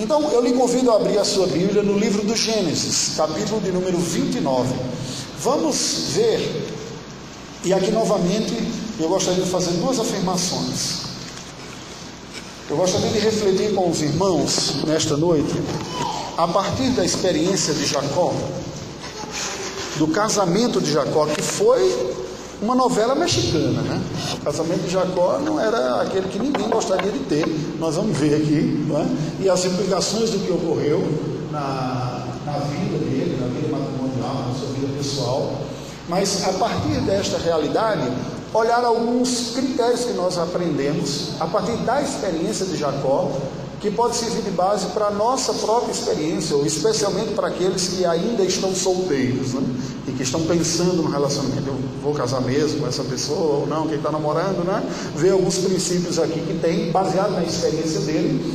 [0.00, 3.70] Então, eu lhe convido a abrir a sua Bíblia no livro do Gênesis, capítulo de
[3.70, 4.74] número 29.
[5.40, 6.72] Vamos ver,
[7.62, 8.54] e aqui novamente
[8.98, 11.02] eu gostaria de fazer duas afirmações.
[12.70, 15.52] Eu gostaria de refletir com os irmãos nesta noite,
[16.38, 18.32] a partir da experiência de Jacó,
[19.98, 22.14] do casamento de Jacó, que foi
[22.62, 24.02] uma novela mexicana, né?
[24.34, 27.46] O casamento de Jacó não era aquele que ninguém gostaria de ter,
[27.78, 29.42] nós vamos ver aqui, é?
[29.44, 31.00] e as implicações do que ocorreu
[31.50, 35.52] na, na vida dele, na vida matrimonial, na sua vida pessoal.
[36.08, 38.10] Mas a partir desta realidade,
[38.52, 43.30] olhar alguns critérios que nós aprendemos a partir da experiência de Jacó
[43.80, 48.04] que pode servir de base para a nossa própria experiência, ou especialmente para aqueles que
[48.04, 49.62] ainda estão solteiros, né?
[50.06, 53.86] e que estão pensando no relacionamento, eu vou casar mesmo com essa pessoa ou não,
[53.86, 54.82] quem está namorando, né?
[55.16, 58.54] Ver alguns princípios aqui que tem, baseado na experiência dele.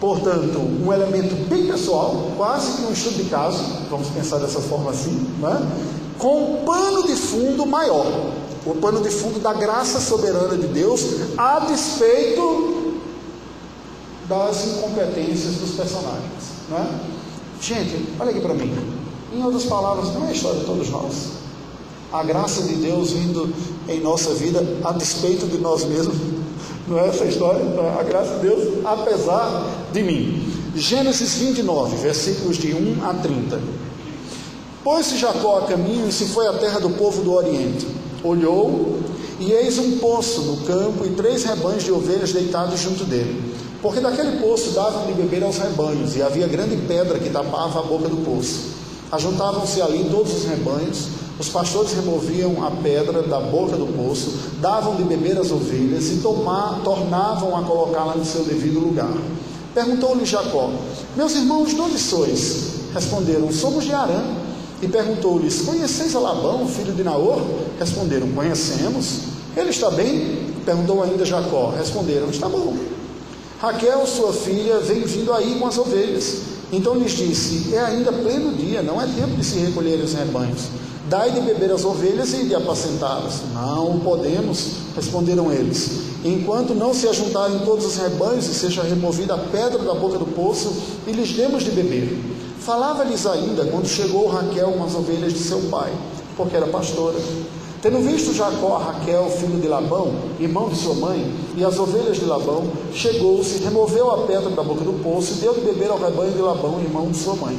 [0.00, 4.90] Portanto, um elemento bem pessoal, quase que um estudo de caso, vamos pensar dessa forma
[4.90, 5.70] assim, né?
[6.18, 8.32] com um pano de fundo maior,
[8.66, 11.04] o pano de fundo da graça soberana de Deus,
[11.36, 12.89] a despeito
[14.30, 16.44] das incompetências dos personagens.
[16.70, 16.86] Não é?
[17.60, 18.72] Gente, olha aqui para mim.
[19.34, 21.14] Em outras palavras, não é a história de todos nós.
[22.12, 23.52] A graça de Deus vindo
[23.88, 26.16] em nossa vida a despeito de nós mesmos.
[26.86, 27.60] Não é essa história?
[27.60, 28.00] É?
[28.00, 30.46] A graça de Deus apesar de mim.
[30.76, 33.60] Gênesis 29, versículos de 1 a 30.
[34.84, 37.86] Pôs-se Jacó a caminho e se foi à terra do povo do Oriente.
[38.22, 38.98] Olhou
[39.40, 43.50] e eis um poço no campo e três rebanhos de ovelhas deitados junto dele.
[43.82, 47.82] Porque daquele poço davam de beber aos rebanhos, e havia grande pedra que tapava a
[47.82, 48.80] boca do poço.
[49.10, 54.96] Ajuntavam-se ali todos os rebanhos, os pastores removiam a pedra da boca do poço, davam
[54.96, 59.12] de beber as ovelhas e tomar, tornavam a colocá-la no seu devido lugar.
[59.74, 60.70] Perguntou-lhe Jacó:
[61.16, 62.80] Meus irmãos, de onde sois?
[62.92, 64.22] Responderam: Somos de Arã.
[64.82, 67.40] E perguntou-lhes: Conheceis a Labão, filho de Naor?
[67.78, 69.20] Responderam: Conhecemos.
[69.56, 70.52] Ele está bem?
[70.66, 71.72] Perguntou ainda Jacó.
[71.76, 72.76] Responderam: Está bom.
[73.60, 76.38] Raquel, sua filha, vem vindo aí com as ovelhas.
[76.72, 80.62] Então lhes disse: É ainda pleno dia, não é tempo de se recolherem os rebanhos.
[81.10, 83.42] Dai de beber as ovelhas e de apacentá-las.
[83.52, 85.90] Não podemos, responderam eles.
[86.24, 90.24] Enquanto não se ajuntarem todos os rebanhos e seja removida a pedra da boca do
[90.24, 90.72] poço,
[91.06, 92.18] e lhes demos de beber.
[92.60, 95.92] Falava-lhes ainda quando chegou Raquel com as ovelhas de seu pai,
[96.34, 97.18] porque era pastora.
[97.82, 102.26] Tendo visto Jacó Raquel, filho de Labão, irmão de sua mãe, e as ovelhas de
[102.26, 106.32] Labão, chegou-se, removeu a pedra da boca do poço e deu de beber ao rebanho
[106.32, 107.58] de Labão, irmão de sua mãe.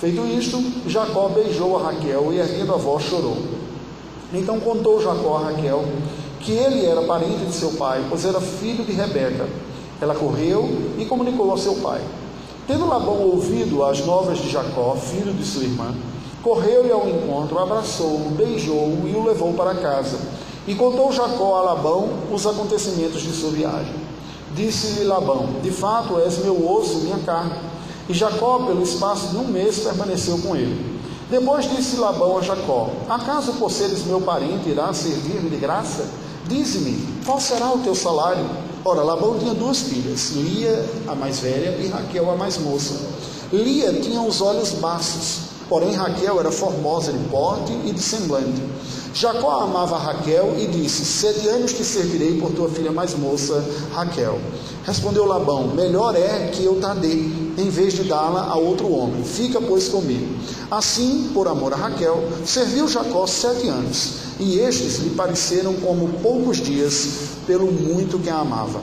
[0.00, 3.36] Feito isto, Jacó beijou a Raquel e, erguendo a voz, chorou.
[4.32, 5.84] Então contou Jacó a Raquel
[6.40, 9.48] que ele era parente de seu pai, pois era filho de Rebeca.
[10.00, 10.66] Ela correu
[10.96, 12.00] e comunicou ao seu pai.
[12.66, 15.94] Tendo Labão ouvido as novas de Jacó, filho de sua irmã,
[16.46, 20.16] Correu-lhe ao encontro, abraçou-o, beijou-o e o levou para casa.
[20.64, 23.92] E contou Jacó a Labão os acontecimentos de sua viagem.
[24.54, 27.58] Disse-lhe Labão: De fato, és meu osso, minha carne.
[28.08, 31.00] E Jacó, pelo espaço de um mês, permaneceu com ele.
[31.28, 36.06] Depois disse Labão a Jacó: Acaso por seres meu parente irá servir-me de graça?
[36.46, 38.48] Dize-me, qual será o teu salário?
[38.84, 43.00] Ora, Labão tinha duas filhas, Lia, a mais velha, e Raquel, a mais moça.
[43.52, 48.62] Lia tinha os olhos baços, Porém, Raquel era formosa de porte e de semblante.
[49.12, 54.38] Jacó amava Raquel e disse: Sete anos te servirei por tua filha mais moça, Raquel.
[54.84, 59.24] Respondeu Labão: Melhor é que eu dê, em vez de dá-la a outro homem.
[59.24, 60.36] Fica, pois, comigo.
[60.70, 66.58] Assim, por amor a Raquel, serviu Jacó sete anos, e estes lhe pareceram como poucos
[66.58, 67.08] dias,
[67.46, 68.80] pelo muito que a amava.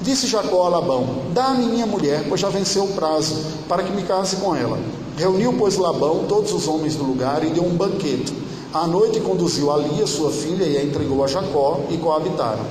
[0.00, 3.36] Disse Jacó a Labão: Dá-me minha mulher, pois já venceu o prazo,
[3.68, 4.78] para que me case com ela.
[5.16, 8.34] Reuniu, pois, Labão todos os homens do lugar e deu um banquete.
[8.72, 12.64] À noite conduziu a Lia, sua filha, e a entregou a Jacó, e coabitaram.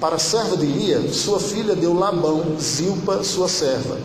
[0.00, 3.96] Para a serva de Lia, sua filha deu Labão, Zilpa, sua serva.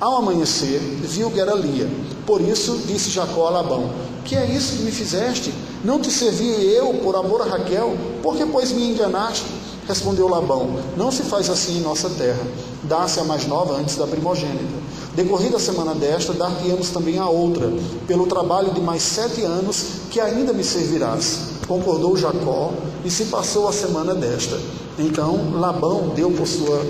[0.00, 1.86] Ao amanhecer, viu que era Lia.
[2.26, 3.90] Por isso disse Jacó a Labão:
[4.24, 5.52] Que é isso que me fizeste?
[5.84, 7.94] Não te servi eu por amor a Raquel?
[8.22, 9.44] Por que, pois, me enganaste?
[9.86, 12.46] Respondeu Labão: Não se faz assim em nossa terra.
[12.84, 14.81] Dá-se a mais nova antes da primogênita.
[15.14, 17.70] Decorrida a semana desta, dar-te-emos também a outra,
[18.06, 21.50] pelo trabalho de mais sete anos, que ainda me servirás.
[21.68, 22.72] Concordou Jacó,
[23.04, 24.58] e se passou a semana desta.
[24.98, 26.82] Então Labão deu por, sua,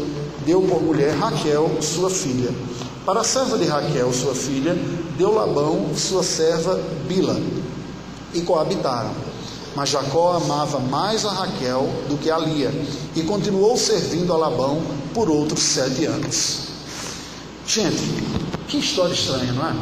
[0.47, 2.51] deu por mulher Raquel, sua filha.
[3.05, 4.77] Para a serva de Raquel, sua filha,
[5.19, 7.41] deu Labão sua serva Bila,
[8.33, 9.11] e coabitaram.
[9.75, 12.71] Mas Jacó amava mais a Raquel do que a Lia,
[13.17, 14.81] e continuou servindo a Labão
[15.13, 16.72] por outros sete anos.
[17.67, 18.03] Gente,
[18.69, 19.75] que história estranha, não é?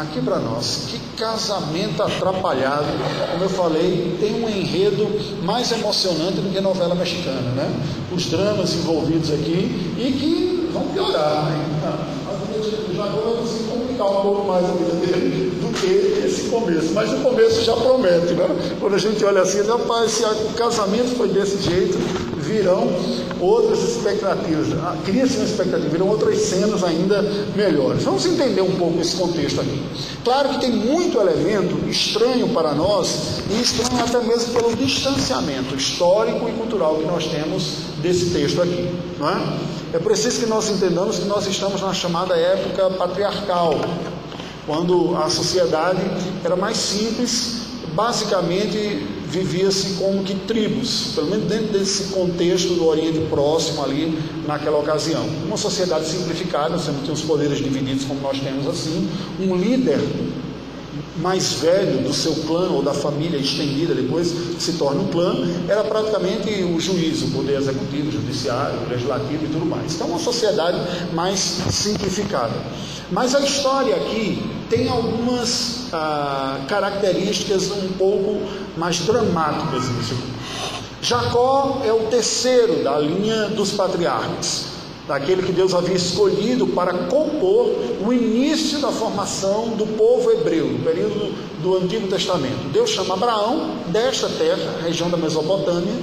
[0.00, 2.86] Aqui para nós, que casamento atrapalhado,
[3.32, 5.08] como eu falei, tem um enredo
[5.42, 7.72] mais emocionante do que novela mexicana, né?
[8.12, 12.18] Os dramas envolvidos aqui e que vão piorar, né?
[12.94, 17.12] Já agora se complicar um pouco mais a vida dele do que esse começo, mas
[17.12, 18.76] o começo já promete, né?
[18.80, 21.96] Quando a gente olha assim, rapaz, se o casamento foi desse jeito,
[22.48, 22.88] virão
[23.40, 27.22] outras expectativas, ah, cria-se uma expectativa, virão outras cenas ainda
[27.54, 28.02] melhores.
[28.02, 29.82] Vamos entender um pouco esse contexto aqui.
[30.24, 36.48] Claro que tem muito elemento estranho para nós, e estranho até mesmo pelo distanciamento histórico
[36.48, 37.62] e cultural que nós temos
[38.02, 38.88] desse texto aqui.
[39.18, 39.58] Não é?
[39.94, 43.78] é preciso que nós entendamos que nós estamos na chamada época patriarcal,
[44.66, 46.00] quando a sociedade
[46.44, 47.62] era mais simples,
[47.94, 54.78] basicamente vivia-se como que tribos, pelo menos dentro desse contexto do Oriente Próximo ali naquela
[54.78, 55.24] ocasião.
[55.46, 59.08] Uma sociedade simplificada, você não tinha os poderes divididos como nós temos assim,
[59.40, 60.00] um líder
[61.18, 65.82] mais velho do seu clã ou da família estendida, depois se torna um clã, era
[65.82, 69.94] praticamente o juiz, o poder executivo, judiciário, legislativo e tudo mais.
[69.94, 70.78] Então, uma sociedade
[71.12, 71.40] mais
[71.70, 72.54] simplificada.
[73.10, 78.40] Mas a história aqui tem algumas ah, características um pouco
[78.76, 80.16] mais dramáticas nisso.
[81.00, 84.78] Jacó é o terceiro da linha dos patriarcas
[85.08, 87.74] daquele que Deus havia escolhido para compor
[88.06, 92.70] o início da formação do povo hebreu, no período do Antigo Testamento.
[92.72, 95.94] Deus chama Abraão desta terra, região da Mesopotâmia,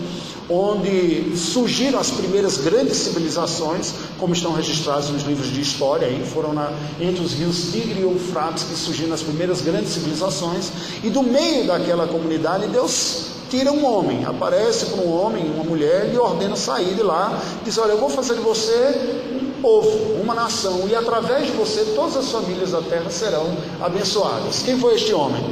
[0.49, 6.53] onde surgiram as primeiras grandes civilizações, como estão registrados nos livros de história, aí foram
[6.53, 10.71] na, entre os rios Tigre e Eufrates que surgiram as primeiras grandes civilizações,
[11.03, 16.11] e do meio daquela comunidade Deus tira um homem, aparece para um homem, uma mulher,
[16.13, 20.33] e ordena sair de lá, diz: Olha, eu vou fazer de você um povo, uma
[20.33, 24.61] nação, e através de você todas as famílias da terra serão abençoadas.
[24.63, 25.43] Quem foi este homem?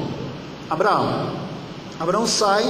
[0.70, 1.32] Abraão.
[2.00, 2.64] Abraão sai,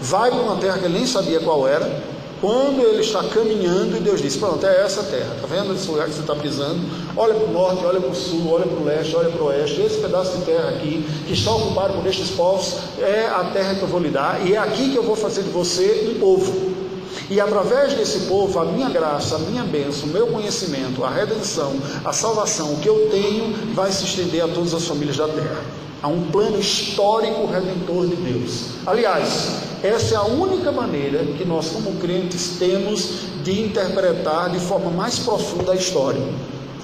[0.00, 2.02] vai para uma terra que ele nem sabia qual era,
[2.40, 6.06] quando ele está caminhando e Deus diz: Pronto, é essa terra, está vendo esse lugar
[6.06, 6.80] que você está pisando?
[7.16, 9.46] Olha para o norte, olha para o sul, olha para o leste, olha para o
[9.46, 9.80] oeste.
[9.80, 13.82] Esse pedaço de terra aqui, que está ocupado por estes povos, é a terra que
[13.82, 16.78] eu vou lhe dar, e é aqui que eu vou fazer de você um povo.
[17.30, 21.74] E através desse povo, a minha graça, a minha bênção, o meu conhecimento, a redenção,
[22.04, 25.62] a salvação, o que eu tenho, vai se estender a todas as famílias da terra.
[26.02, 28.66] Há um plano histórico redentor de Deus.
[28.86, 34.90] Aliás, essa é a única maneira que nós, como crentes, temos de interpretar de forma
[34.90, 36.22] mais profunda a história.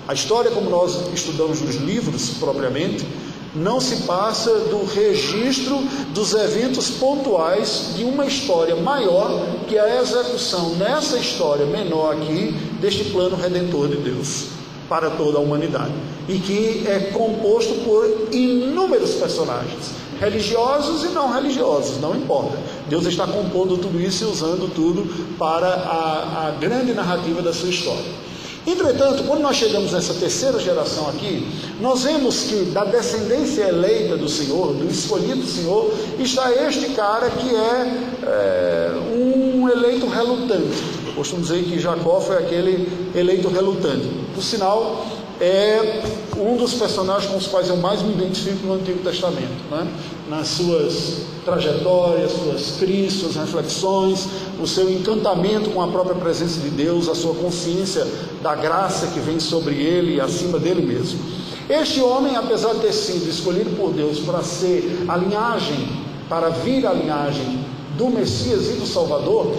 [0.06, 3.06] A história, como nós estudamos nos livros propriamente,
[3.54, 5.78] não se passa do registro
[6.12, 13.04] dos eventos pontuais de uma história maior que a execução nessa história menor aqui deste
[13.04, 14.46] plano redentor de Deus
[14.88, 15.92] para toda a humanidade
[16.28, 22.58] e que é composto por inúmeros personagens, religiosos e não religiosos, não importa.
[22.88, 27.70] Deus está compondo tudo isso e usando tudo para a, a grande narrativa da sua
[27.70, 28.24] história.
[28.66, 31.46] Entretanto, quando nós chegamos nessa terceira geração aqui,
[31.80, 37.28] nós vemos que da descendência eleita do Senhor, do escolhido do Senhor, está este cara
[37.28, 40.82] que é, é um eleito relutante.
[41.14, 44.08] Costumo dizer que Jacó foi aquele eleito relutante.
[44.34, 45.06] Por sinal,
[45.40, 46.02] é
[46.38, 49.86] um dos personagens com os quais eu mais me identifico no Antigo Testamento, né?
[50.28, 54.26] nas suas trajetórias, suas crises, suas reflexões,
[54.60, 58.06] o seu encantamento com a própria presença de Deus, a sua consciência
[58.42, 61.20] da graça que vem sobre ele e acima dele mesmo.
[61.68, 65.88] Este homem, apesar de ter sido escolhido por Deus para ser a linhagem,
[66.28, 67.64] para vir a linhagem
[67.96, 69.54] do Messias e do Salvador,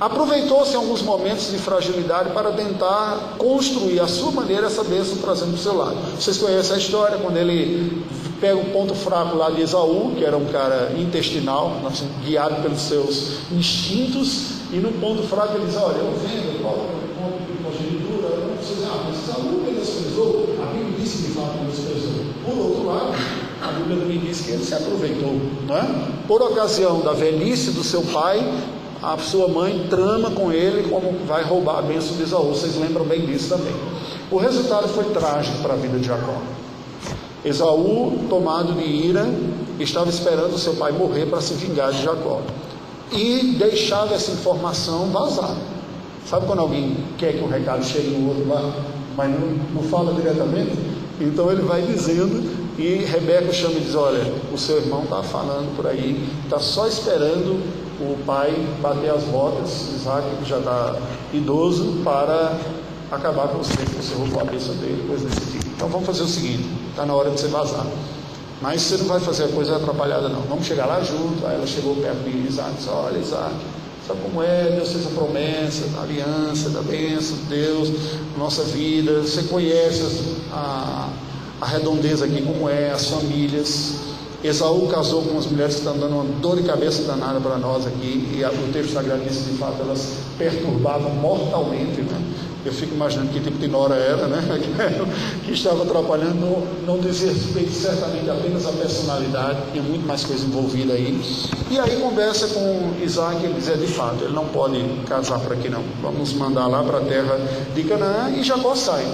[0.00, 5.58] Aproveitou-se alguns momentos de fragilidade para tentar construir a sua maneira essa bênção trazendo para
[5.58, 5.96] o seu lado.
[6.16, 8.06] Vocês conhecem a história, quando ele
[8.40, 12.80] pega o ponto fraco lá de Esaú, que era um cara intestinal, assim, guiado pelos
[12.80, 17.58] seus instintos, e no ponto fraco ele diz, olha, eu vendo, eu coloco ponto de
[17.58, 22.28] progenitura, eu não preciso, ah, mas Esaú menosprezou, a Bíblia diz que fato menosprezou.
[22.44, 23.14] Por outro lado,
[23.60, 26.08] a Bíblia também diz que ele se aproveitou, não é?
[26.28, 28.38] Por ocasião da velhice do seu pai,
[29.02, 32.48] a sua mãe trama com ele como vai roubar a bênção de Esaú.
[32.48, 33.74] Vocês lembram bem disso também.
[34.30, 36.34] O resultado foi trágico para a vida de Jacó.
[37.44, 39.26] Esaú, tomado de ira,
[39.78, 42.42] estava esperando seu pai morrer para se vingar de Jacó.
[43.12, 45.54] E deixava essa informação vazar.
[46.26, 48.74] Sabe quando alguém quer que o recado chegue no outro lá,
[49.16, 50.72] mas não, não fala diretamente?
[51.20, 55.74] Então ele vai dizendo e Rebeca chama e diz: Olha, o seu irmão está falando
[55.74, 57.62] por aí, está só esperando
[58.00, 60.96] o pai bater as botas, Isaac que já está
[61.32, 62.56] idoso, para
[63.10, 65.66] acabar com você, você roubou a bênção dele, coisa desse tipo.
[65.74, 67.86] Então vamos fazer o seguinte: está na hora de você vazar.
[68.60, 70.40] Mas você não vai fazer a coisa atrapalhada, não.
[70.42, 71.46] Vamos chegar lá junto.
[71.46, 73.54] Aí ela chegou perto de Isaac e disse: Olha, Isaac,
[74.06, 74.72] sabe como é?
[74.72, 77.92] Deus fez a promessa, a aliança, da bênção de Deus
[78.36, 79.20] nossa vida.
[79.20, 81.08] Você conhece a,
[81.60, 84.08] a redondeza aqui, como é, as famílias.
[84.42, 87.84] Esaú casou com umas mulheres que estão dando uma dor de cabeça danada para nós
[87.86, 92.22] aqui, e o texto sagrado diz de fato elas perturbavam mortalmente, né?
[92.64, 94.40] Eu fico imaginando que tipo de nora era, né?
[95.44, 100.44] que estava atrapalhando, não, não dizia respeito certamente apenas a personalidade, tinha muito mais coisa
[100.44, 101.20] envolvida aí.
[101.70, 105.52] E aí conversa com Isaac, ele diz, é de fato, ele não pode casar por
[105.52, 105.82] aqui não.
[106.00, 107.40] Vamos mandar lá para a terra
[107.74, 109.04] de Canaã e Jacó sai.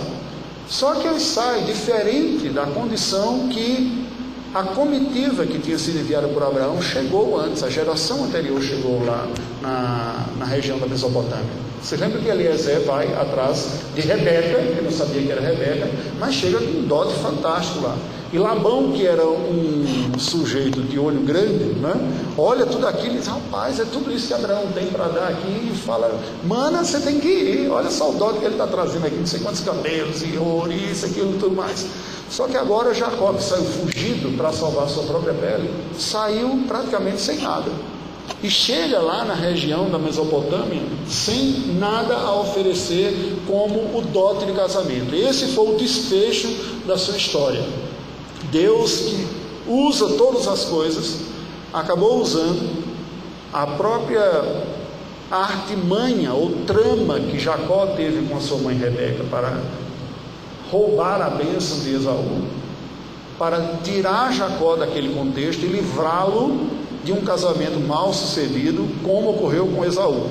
[0.68, 4.03] Só que ele sai diferente da condição que
[4.54, 9.26] a comitiva que tinha sido enviada por Abraão chegou antes, a geração anterior chegou lá
[9.61, 11.73] na, na região da Mesopotâmia.
[11.84, 15.86] Você lembra que Eliezer vai atrás de Rebeca, ele não sabia que era Rebeca,
[16.18, 17.94] mas chega com um dote fantástico lá.
[18.32, 21.92] E Labão, que era um sujeito de olho grande, né?
[22.38, 25.70] olha tudo aquilo e diz: Rapaz, é tudo isso que Abraão tem para dar aqui.
[25.70, 27.70] E fala: Mana, você tem que ir.
[27.70, 30.72] Olha só o dote que ele está trazendo aqui, não sei quantos camelos, e ouro,
[30.72, 31.86] isso, aquilo tudo mais.
[32.30, 37.42] Só que agora Jacó, que saiu fugido para salvar sua própria pele, saiu praticamente sem
[37.42, 37.70] nada.
[38.42, 44.52] E chega lá na região da Mesopotâmia sem nada a oferecer como o dote de
[44.52, 45.14] casamento.
[45.14, 46.48] Esse foi o desfecho
[46.86, 47.62] da sua história.
[48.50, 49.26] Deus que
[49.66, 51.20] usa todas as coisas,
[51.72, 52.84] acabou usando
[53.52, 54.64] a própria
[55.30, 59.60] artimanha ou trama que Jacó teve com a sua mãe Rebeca para
[60.70, 62.42] roubar a bênção de Esaú,
[63.38, 66.68] para tirar Jacó daquele contexto e livrá-lo
[67.04, 70.28] de um casamento mal sucedido, como ocorreu com Esaú,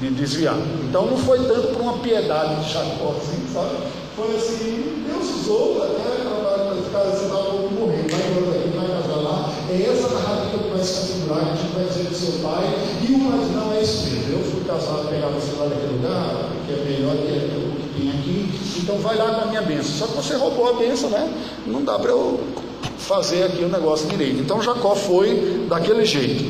[0.00, 0.56] de desviar.
[0.88, 3.76] Então não foi tanto por uma piedade de Jacó, assim, sabe?
[4.14, 6.18] Foi assim, Deus usou até
[6.90, 9.52] para você estava um morrer, vai embora daqui, vai casar lá.
[9.70, 12.64] É essa narrativa que vai se configurar, que a gente vai dizer do seu pai,
[13.08, 14.38] e o mas não é isso mesmo.
[14.38, 18.10] Eu fui casado, pegar você lá naquele lugar, que é melhor que o que tem
[18.10, 19.94] aqui, então vai lá com a minha bênção.
[19.98, 21.30] Só que você roubou a bênção, né?
[21.66, 22.40] Não dá para eu
[23.08, 24.40] fazer aqui o negócio direito.
[24.40, 26.44] Então Jacó foi daquele jeito.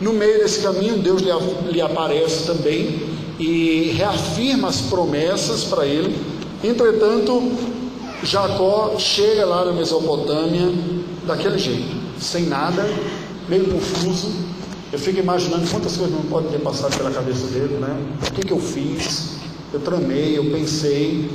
[0.00, 1.30] No meio desse caminho, Deus lhe,
[1.70, 2.98] lhe aparece também
[3.38, 6.16] e reafirma as promessas para ele.
[6.64, 7.52] Entretanto,
[8.22, 10.72] Jacó chega lá na Mesopotâmia
[11.26, 12.82] daquele jeito, sem nada,
[13.46, 14.30] meio confuso.
[14.92, 17.96] Eu fico imaginando quantas coisas não podem ter passado pela cabeça dele, né?
[18.26, 19.36] O que, que eu fiz?
[19.72, 21.30] Eu tramei, eu pensei,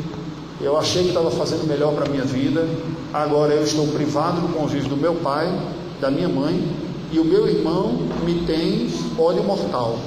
[0.62, 2.68] eu achei que estava fazendo melhor para a minha vida.
[3.14, 5.52] Agora eu estou privado do convívio do meu pai,
[6.00, 6.66] da minha mãe,
[7.12, 9.98] e o meu irmão me tem ódio mortal,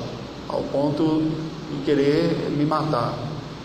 [0.49, 1.23] ao ponto
[1.71, 3.15] de querer me matar.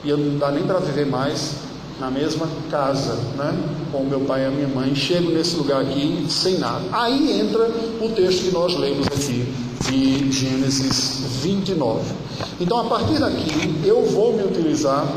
[0.04, 1.56] E eu não dá nem para viver mais
[2.00, 3.58] na mesma casa, né?
[3.92, 6.84] Com meu pai e a minha mãe, chego nesse lugar aqui sem nada.
[6.92, 7.70] Aí entra
[8.02, 9.54] o texto que nós lemos aqui,
[9.90, 12.02] de Gênesis 29.
[12.60, 15.08] Então, a partir daqui, eu vou me utilizar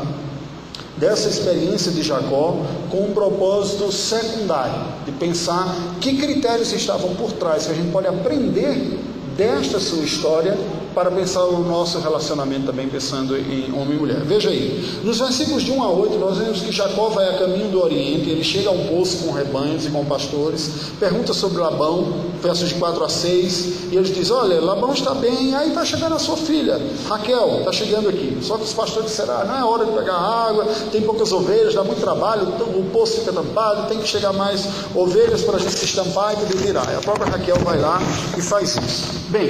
[0.97, 2.57] dessa experiência de Jacó
[2.89, 8.07] com um propósito secundário, de pensar que critérios estavam por trás, que a gente pode
[8.07, 8.99] aprender
[9.35, 10.57] desta sua história
[10.97, 14.21] para pensar o nosso relacionamento também pensando em homem e mulher.
[14.21, 17.69] Veja aí, nos versículos de 1 a 8, nós vemos que Jacó vai a caminho
[17.69, 22.13] do Oriente, ele chega a um poço com rebanhos e com pastores, pergunta sobre Labão,
[22.41, 26.15] versos de 4 a 6, e ele diz: Olha, Labão está bem, aí está chegando
[26.15, 28.35] a sua filha, Raquel, está chegando aqui.
[28.41, 31.75] Só que os pastores disseram: ah, não é hora de pegar água, tem poucas ovelhas,
[31.75, 35.73] dá muito trabalho, o poço fica tampado, tem que chegar mais ovelhas para a gente
[35.73, 36.91] se estampar e poder tirar.
[36.91, 37.99] E a própria Raquel vai lá
[38.35, 39.03] e faz isso.
[39.29, 39.49] Bem,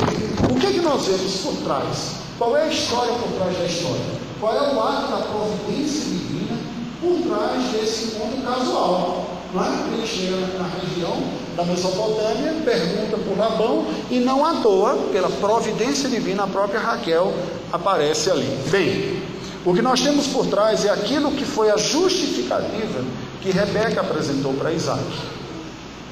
[0.51, 2.27] o que, é que nós vemos por trás?
[2.37, 4.01] Qual é a história por trás da história?
[4.39, 6.57] Qual é o ato da providência divina
[7.01, 9.25] por trás desse encontro casual?
[9.53, 9.69] Não é?
[9.93, 11.23] Ele chega na região
[11.55, 17.33] da Mesopotâmia, pergunta por Labão, e não à toa, pela providência divina, a própria Raquel
[17.71, 18.59] aparece ali.
[18.69, 19.23] Bem,
[19.65, 23.03] o que nós temos por trás é aquilo que foi a justificativa
[23.41, 25.03] que Rebeca apresentou para Isaac.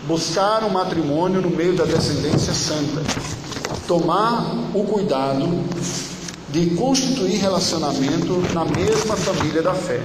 [0.07, 3.01] Buscar um matrimônio no meio da descendência santa
[3.87, 5.47] tomar o cuidado
[6.49, 10.01] de constituir relacionamento na mesma família da fé.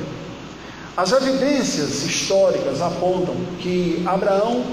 [0.96, 4.64] As evidências históricas apontam que Abraão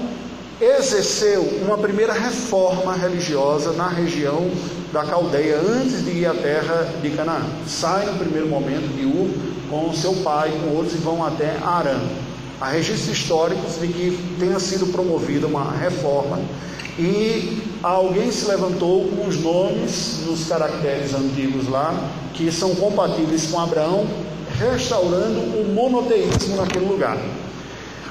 [0.60, 4.50] exerceu uma primeira reforma religiosa na região
[4.92, 7.42] da Caldeia antes de ir à terra de Canaã.
[7.66, 9.30] Sai no primeiro momento de Ur
[9.70, 12.00] com seu pai, com outros e vão até Arã.
[12.60, 16.40] Há registros históricos de que tenha sido promovida uma reforma
[16.98, 21.94] e alguém se levantou com os nomes nos caracteres antigos lá,
[22.34, 24.06] que são compatíveis com Abraão,
[24.58, 27.16] restaurando o monoteísmo naquele lugar.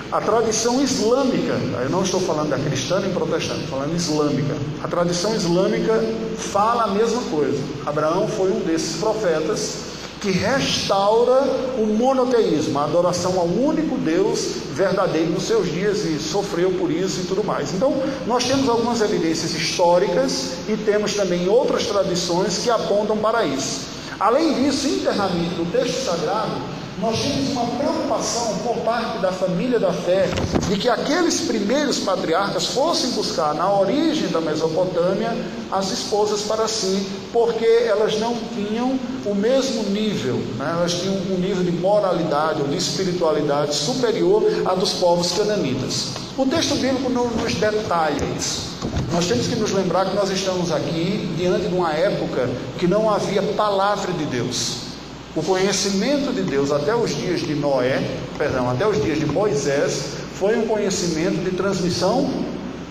[0.09, 1.53] A tradição islâmica,
[1.83, 4.55] eu não estou falando da cristã nem protestante, estou falando islâmica.
[4.81, 6.01] A tradição islâmica
[6.37, 7.61] fala a mesma coisa.
[7.85, 9.86] Abraão foi um desses profetas
[10.21, 11.41] que restaura
[11.77, 14.39] o monoteísmo, a adoração ao único Deus
[14.73, 17.73] verdadeiro nos seus dias e sofreu por isso e tudo mais.
[17.73, 17.93] Então,
[18.25, 23.81] nós temos algumas evidências históricas e temos também outras tradições que apontam para isso.
[24.19, 29.93] Além disso, internamente no texto sagrado, nós temos uma preocupação por parte da família da
[29.93, 30.27] fé
[30.67, 35.31] de que aqueles primeiros patriarcas fossem buscar na origem da Mesopotâmia
[35.71, 40.75] as esposas para si, porque elas não tinham o mesmo nível, né?
[40.79, 46.13] elas tinham um nível de moralidade ou de espiritualidade superior à dos povos cananitas.
[46.35, 48.77] O texto bíblico não nos detalha isso.
[49.11, 52.49] Nós temos que nos lembrar que nós estamos aqui diante de uma época
[52.79, 54.86] que não havia palavra de Deus.
[55.35, 58.01] O conhecimento de Deus até os dias de Noé,
[58.37, 62.29] perdão, até os dias de Moisés, foi um conhecimento de transmissão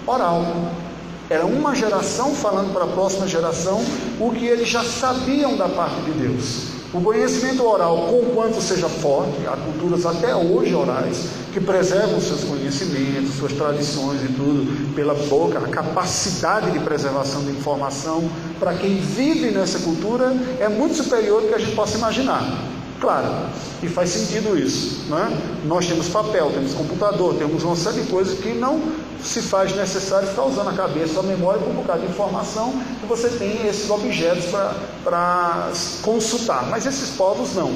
[0.07, 0.45] oral.
[1.28, 3.85] Era uma geração falando para a próxima geração
[4.21, 6.75] o que eles já sabiam da parte de Deus.
[6.95, 13.35] O conhecimento oral, conquanto seja forte, há culturas até hoje orais que preservam seus conhecimentos,
[13.35, 18.28] suas tradições e tudo pela boca, a capacidade de preservação de informação
[18.61, 22.43] para quem vive nessa cultura é muito superior do que a gente possa imaginar.
[23.00, 23.28] Claro,
[23.83, 25.05] e faz sentido isso.
[25.11, 25.38] Né?
[25.64, 28.81] Nós temos papel, temos computador, temos uma série de coisas que não
[29.23, 33.06] se faz necessário ficar usando a cabeça, a memória com um bocado de informação que
[33.06, 34.46] você tem esses objetos
[35.04, 35.70] para
[36.02, 36.68] consultar.
[36.68, 37.73] Mas esses povos não.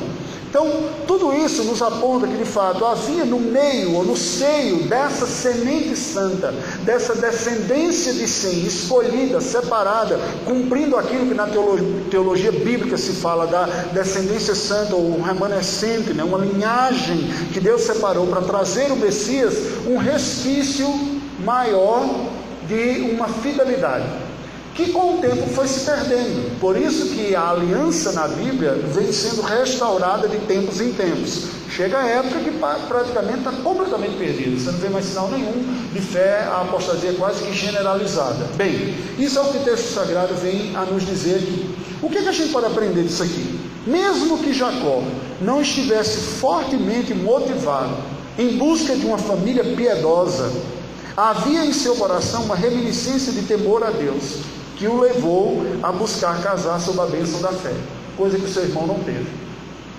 [0.51, 0.69] Então,
[1.07, 5.95] tudo isso nos aponta que de fato havia no meio ou no seio dessa semente
[5.95, 13.13] santa, dessa descendência de Sem, escolhida, separada, cumprindo aquilo que na teologia, teologia bíblica se
[13.13, 16.25] fala da descendência santa ou remanescente, né?
[16.25, 19.55] uma linhagem que Deus separou para trazer o Messias,
[19.87, 22.05] um resquício maior
[22.69, 24.07] de uma fidelidade
[24.75, 26.59] que com o tempo foi se perdendo.
[26.59, 31.49] Por isso que a aliança na Bíblia vem sendo restaurada de tempos em tempos.
[31.71, 32.51] Chega a época que
[32.89, 34.59] praticamente está completamente perdida.
[34.59, 38.47] Você não vê mais sinal nenhum de fé, a apostasia quase que generalizada.
[38.57, 41.75] Bem, isso é o que o texto sagrado vem a nos dizer aqui.
[42.03, 43.61] O que, é que a gente pode aprender disso aqui?
[43.87, 45.03] Mesmo que Jacó
[45.41, 47.95] não estivesse fortemente motivado
[48.39, 50.51] em busca de uma família piedosa,
[51.29, 54.39] havia em seu coração uma reminiscência de temor a Deus
[54.77, 57.75] que o levou a buscar casar sob a bênção da fé,
[58.17, 59.29] coisa que o seu irmão não teve.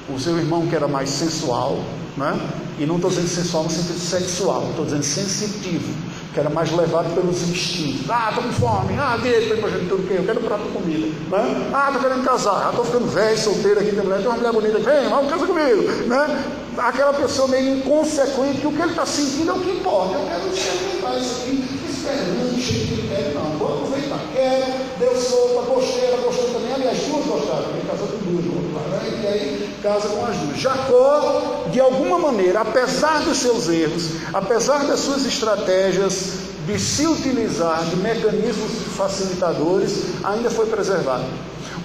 [0.09, 1.79] O seu irmão, que era mais sensual,
[2.17, 2.39] né?
[2.79, 5.93] e não estou dizendo sensual no sentido sexual, estou dizendo sensitivo,
[6.33, 8.09] que era mais levado pelos instintos.
[8.09, 11.05] Ah, estou com fome, ah, deixa para tudo que eu quero um prato de comida.
[11.05, 11.69] Né?
[11.71, 14.51] Ah, estou querendo casar, ah, estou ficando velho, solteiro aqui, tem, mulher, tem uma mulher
[14.51, 15.83] bonita, vem, vamos casa comigo.
[16.07, 16.43] Né?
[16.77, 20.17] Aquela pessoa meio inconsequente, que o que ele está sentindo é o que importa.
[20.17, 23.57] Eu quero experimentar isso aqui, esperando, cheio de critério, não.
[23.57, 24.65] Vou aproveitar, quero,
[24.97, 26.73] deu sopa, gostei, ela gostou também.
[26.73, 29.19] Aliás, duas gostaram, ele casou com duas, né?
[29.21, 30.57] e aí casa com as duas.
[30.57, 37.83] Jacó, de alguma maneira, apesar dos seus erros, apesar das suas estratégias de se utilizar
[37.85, 41.25] de mecanismos facilitadores, ainda foi preservado.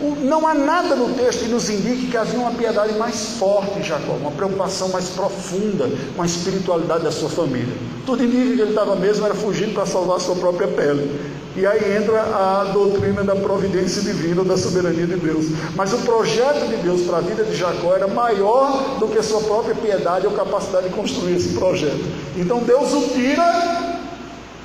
[0.01, 3.83] Não há nada no texto que nos indique que havia uma piedade mais forte em
[3.83, 7.75] Jacó, uma preocupação mais profunda com a espiritualidade da sua família.
[8.05, 11.37] Tudo indica que ele estava mesmo era fugindo para salvar a sua própria pele.
[11.57, 15.47] E aí entra a doutrina da providência divina, da soberania de Deus.
[15.75, 19.23] Mas o projeto de Deus para a vida de Jacó era maior do que a
[19.23, 22.05] sua própria piedade ou capacidade de construir esse projeto.
[22.37, 23.97] Então Deus o tira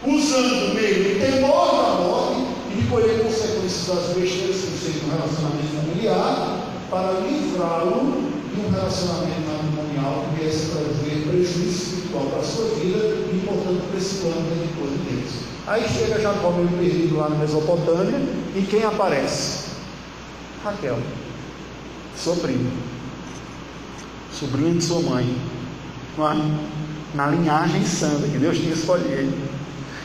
[0.05, 2.41] usando meio de temor da morte
[2.71, 8.71] e de colher consequências das besteiras que seja um relacionamento familiar para livrá-lo de um
[8.71, 12.97] relacionamento matrimonial que viesse trazer prejuízo espiritual para a sua vida
[13.31, 15.31] e, portanto, para esse plano redentor de Deus.
[15.67, 18.19] Aí chega Jacó meio perdido lá na Mesopotâmia
[18.55, 19.69] e quem aparece?
[20.63, 20.99] Raquel,
[22.17, 22.69] sua prima,
[24.31, 25.35] sobrinha de sua mãe,
[27.13, 29.31] na linhagem santa que Deus tinha escolhido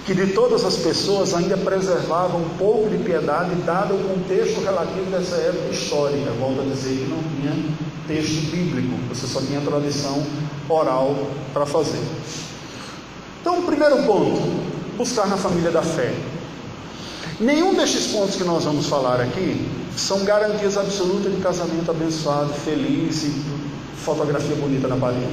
[0.07, 5.11] que de todas as pessoas ainda preservava um pouco de piedade, dado o contexto relativo
[5.11, 6.31] dessa época histórica.
[6.39, 7.53] Volto a dizer que não tinha
[8.07, 10.25] texto bíblico, você só tinha tradição
[10.69, 11.13] oral
[11.53, 12.01] para fazer.
[13.41, 14.41] Então, primeiro ponto,
[14.97, 16.15] buscar na família da fé.
[17.41, 23.25] Nenhum destes pontos que nós vamos falar aqui são garantias absolutas de casamento abençoado, feliz
[23.25, 23.43] e
[24.05, 25.27] fotografia bonita na parede.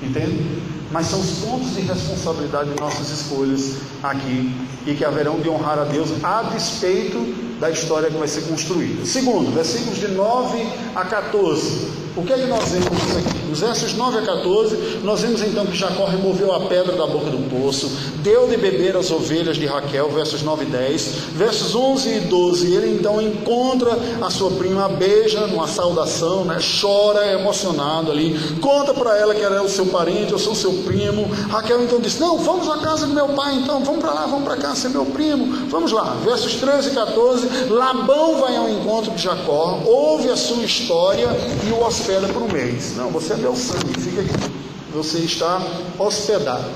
[0.00, 0.62] Entende?
[0.92, 4.54] Mas são os pontos de responsabilidade de nossas escolhas aqui
[4.86, 7.18] e que haverão de honrar a Deus a despeito
[7.58, 9.04] da história que vai ser construída.
[9.06, 12.01] Segundo, versículos de 9 a 14.
[12.14, 13.38] O que é que nós vemos aqui?
[13.48, 17.30] Nos versos 9 a 14, nós vemos então que Jacó removeu a pedra da boca
[17.30, 17.90] do poço,
[18.22, 21.04] deu de beber as ovelhas de Raquel, versos 9 e 10.
[21.32, 26.58] Versos 11 e 12, ele então encontra a sua prima, beija numa saudação, né?
[26.80, 30.72] chora emocionado ali, conta para ela que ela é o seu parente, eu sou seu
[30.84, 31.26] primo.
[31.48, 34.44] Raquel então diz: Não, vamos à casa do meu pai, então, vamos para lá, vamos
[34.44, 35.66] para cá, ser meu primo.
[35.68, 37.48] Vamos lá, versos 13 e 14.
[37.70, 41.28] Labão vai ao encontro de Jacó, ouve a sua história
[41.66, 42.96] e o hospeda por um mês.
[42.96, 44.52] Não, você é meu sangue, fica aqui.
[44.92, 45.62] Você está
[45.98, 46.68] hospedado.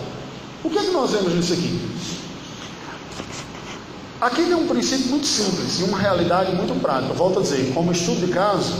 [0.62, 1.80] O que é que nós vemos nisso aqui?
[4.20, 7.12] Aqui tem um princípio muito simples e uma realidade muito prática.
[7.12, 8.74] Volto a dizer, como estudo de caso,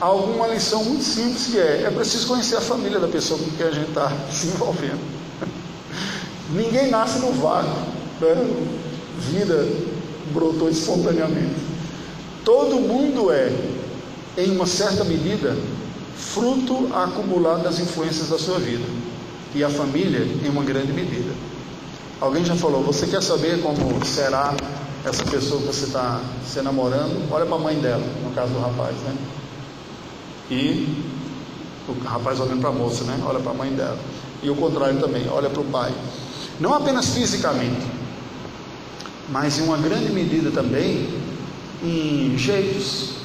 [0.00, 3.50] há alguma lição muito simples que é: é preciso conhecer a família da pessoa com
[3.52, 5.00] quem a gente está se envolvendo.
[6.50, 7.70] Ninguém nasce no vácuo,
[8.20, 8.66] né?
[9.30, 9.66] vida
[10.32, 11.54] brotou espontaneamente.
[12.44, 13.50] Todo mundo é,
[14.36, 15.56] em uma certa medida,
[16.16, 18.84] fruto acumulado das influências da sua vida.
[19.54, 21.32] E a família, em uma grande medida.
[22.20, 24.54] Alguém já falou, você quer saber como será
[25.04, 27.30] essa pessoa que você está se namorando?
[27.30, 29.14] Olha para a mãe dela, no caso do rapaz, né?
[30.50, 30.88] E
[31.88, 33.20] o rapaz olhando para a moça, né?
[33.26, 33.98] Olha para a mãe dela.
[34.42, 35.92] E o contrário também, olha para o pai.
[36.60, 37.86] Não apenas fisicamente,
[39.28, 41.08] mas em uma grande medida também
[41.82, 43.21] em jeitos,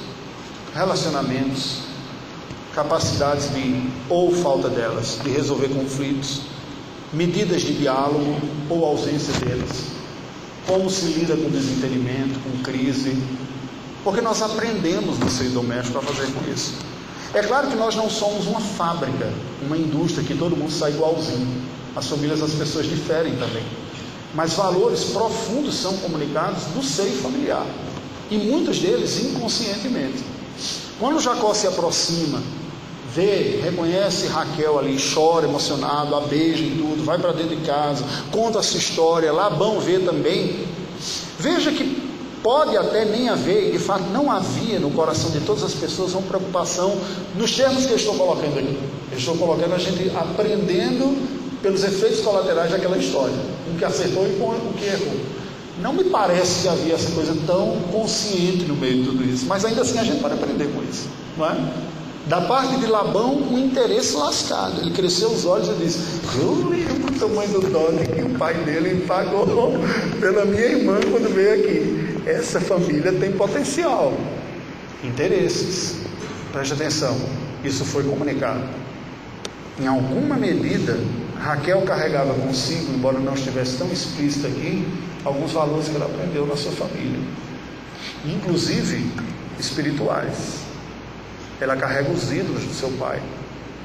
[0.77, 1.79] relacionamentos,
[2.75, 6.41] capacidades de, ou falta delas, de resolver conflitos,
[7.11, 9.87] medidas de diálogo ou ausência deles,
[10.67, 13.17] como se lida com desentendimento, com crise,
[14.03, 16.75] porque nós aprendemos no seio doméstico a fazer com isso.
[17.33, 19.33] É claro que nós não somos uma fábrica,
[19.65, 21.61] uma indústria que todo mundo sai igualzinho.
[21.95, 23.63] As famílias, as pessoas diferem também.
[24.35, 27.65] Mas valores profundos são comunicados do seio familiar.
[28.29, 30.36] E muitos deles inconscientemente.
[30.99, 32.41] Quando Jacó se aproxima
[33.13, 38.03] vê, reconhece Raquel ali, chora emocionado, a beija e tudo, vai para dentro de casa,
[38.31, 40.67] conta a sua história, Labão vê também.
[41.39, 42.07] Veja que
[42.43, 46.13] pode até nem haver, e de fato não havia no coração de todas as pessoas
[46.13, 46.95] uma preocupação
[47.35, 48.77] nos termos que eu estou colocando aqui.
[49.11, 51.17] Eu estou colocando a gente aprendendo
[51.61, 53.35] pelos efeitos colaterais daquela história,
[53.73, 55.19] o que acertou e o que errou.
[55.81, 59.63] Não me parece que havia essa coisa tão consciente no meio de tudo isso, mas
[59.63, 61.55] ainda assim a gente pode aprender com isso, não é?
[62.27, 64.81] Da parte de Labão, um interesse lascado.
[64.81, 65.99] Ele cresceu os olhos e disse:
[66.37, 69.47] Eu lembro o tamanho do dólar que o pai dele pagou
[70.19, 72.19] pela minha irmã quando veio aqui.
[72.25, 74.13] Essa família tem potencial.
[75.03, 76.01] Interesses.
[76.51, 77.15] Preste atenção.
[77.63, 78.61] Isso foi comunicado.
[79.79, 80.99] Em alguma medida,
[81.39, 84.85] Raquel carregava consigo, embora não estivesse tão explícito aqui,
[85.27, 87.19] alguns valores que ela aprendeu na sua família,
[88.25, 89.11] inclusive
[89.59, 90.65] espirituais.
[91.59, 93.21] Ela carrega os ídolos do seu pai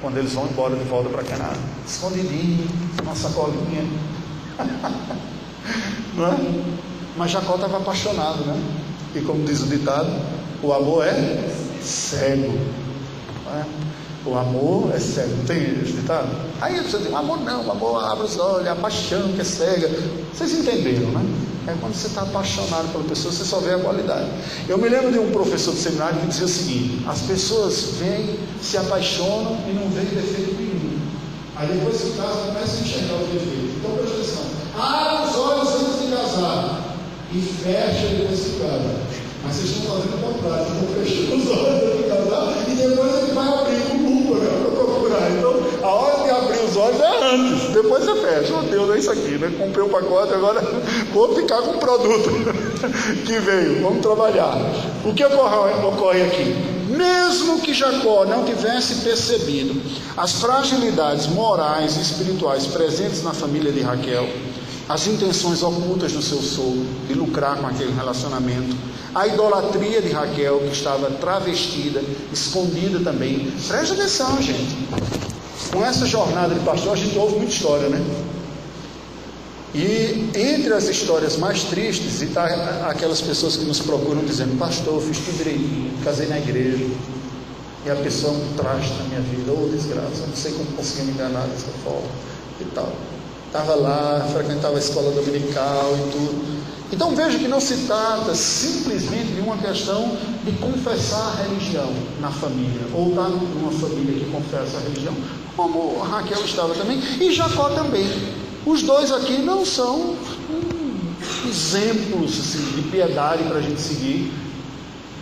[0.01, 1.53] quando eles vão embora de volta para Canaã.
[1.87, 2.67] Escondidinho,
[3.03, 3.85] uma sacolinha.
[6.15, 6.37] Não é?
[7.17, 8.61] Mas Jacó estava apaixonado, né?
[9.15, 10.11] E como diz o ditado,
[10.63, 11.51] o amor é
[11.83, 12.59] cego.
[13.49, 13.92] É?
[14.25, 15.35] O amor é cego.
[15.47, 16.29] Tem esse ditado?
[16.61, 19.91] Aí você diz, amor não, amor abre os olhos, é a paixão que é cega.
[20.33, 21.25] Vocês entenderam, né?
[21.67, 24.29] É quando você está apaixonado pela pessoa, você só vê a qualidade.
[24.69, 28.37] Eu me lembro de um professor de seminário que dizia o seguinte: as pessoas vêm,
[28.61, 30.99] se apaixonam e não veem defeito nenhum.
[31.57, 33.77] Aí depois que casa, começa a enxergar o defeito.
[33.79, 34.45] Então presta atenção:
[34.77, 36.97] abre os olhos antes de casar
[37.33, 39.23] e fecha depois que casa.
[39.45, 43.15] Mas vocês estão fazendo o contrário, estão fechando os olhos antes de casar e depois
[43.23, 43.32] ele
[45.37, 48.55] Então, a hora de abrir os olhos é antes, depois você fecha.
[48.59, 49.53] Oh Deus, é isso aqui, né?
[49.59, 50.61] Comprei o um pacote, agora
[51.13, 52.31] vou ficar com o produto
[53.27, 54.57] que veio, vamos trabalhar.
[55.05, 56.73] O que ocorre aqui?
[56.89, 59.81] Mesmo que Jacó não tivesse percebido
[60.17, 64.29] as fragilidades morais e espirituais presentes na família de Raquel,
[64.93, 68.77] as intenções ocultas do seu sogro de lucrar com aquele relacionamento,
[69.15, 73.51] a idolatria de Raquel, que estava travestida, escondida também.
[73.67, 74.77] Preste atenção, gente.
[75.73, 78.05] Com essa jornada de pastor, a gente ouve muita história, né?
[79.75, 82.45] E entre as histórias mais tristes, está
[82.91, 86.85] aquelas pessoas que nos procuram dizendo: Pastor, eu fiz tudo direitinho, casei na igreja,
[87.87, 90.67] e a pessoa é um traste na minha vida, ô oh, desgraça, não sei como
[90.73, 92.09] consegui me enganar dessa forma
[92.61, 92.93] e tal.
[93.53, 96.63] Estava lá, frequentava a escola dominical e tudo.
[96.91, 102.31] Então veja que não se trata simplesmente de uma questão de confessar a religião na
[102.31, 105.15] família, ou estar numa família que confessa a religião,
[105.55, 108.07] como Raquel estava também, e Jacó também.
[108.65, 110.17] Os dois aqui não são
[111.47, 114.33] exemplos assim, de piedade para a gente seguir.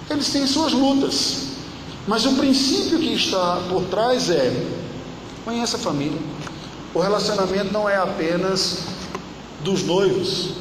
[0.08, 1.48] Eles têm suas lutas.
[2.06, 4.52] Mas o princípio que está por trás é:
[5.44, 6.18] conheça a família.
[6.92, 8.80] O relacionamento não é apenas
[9.62, 10.54] dos noivos,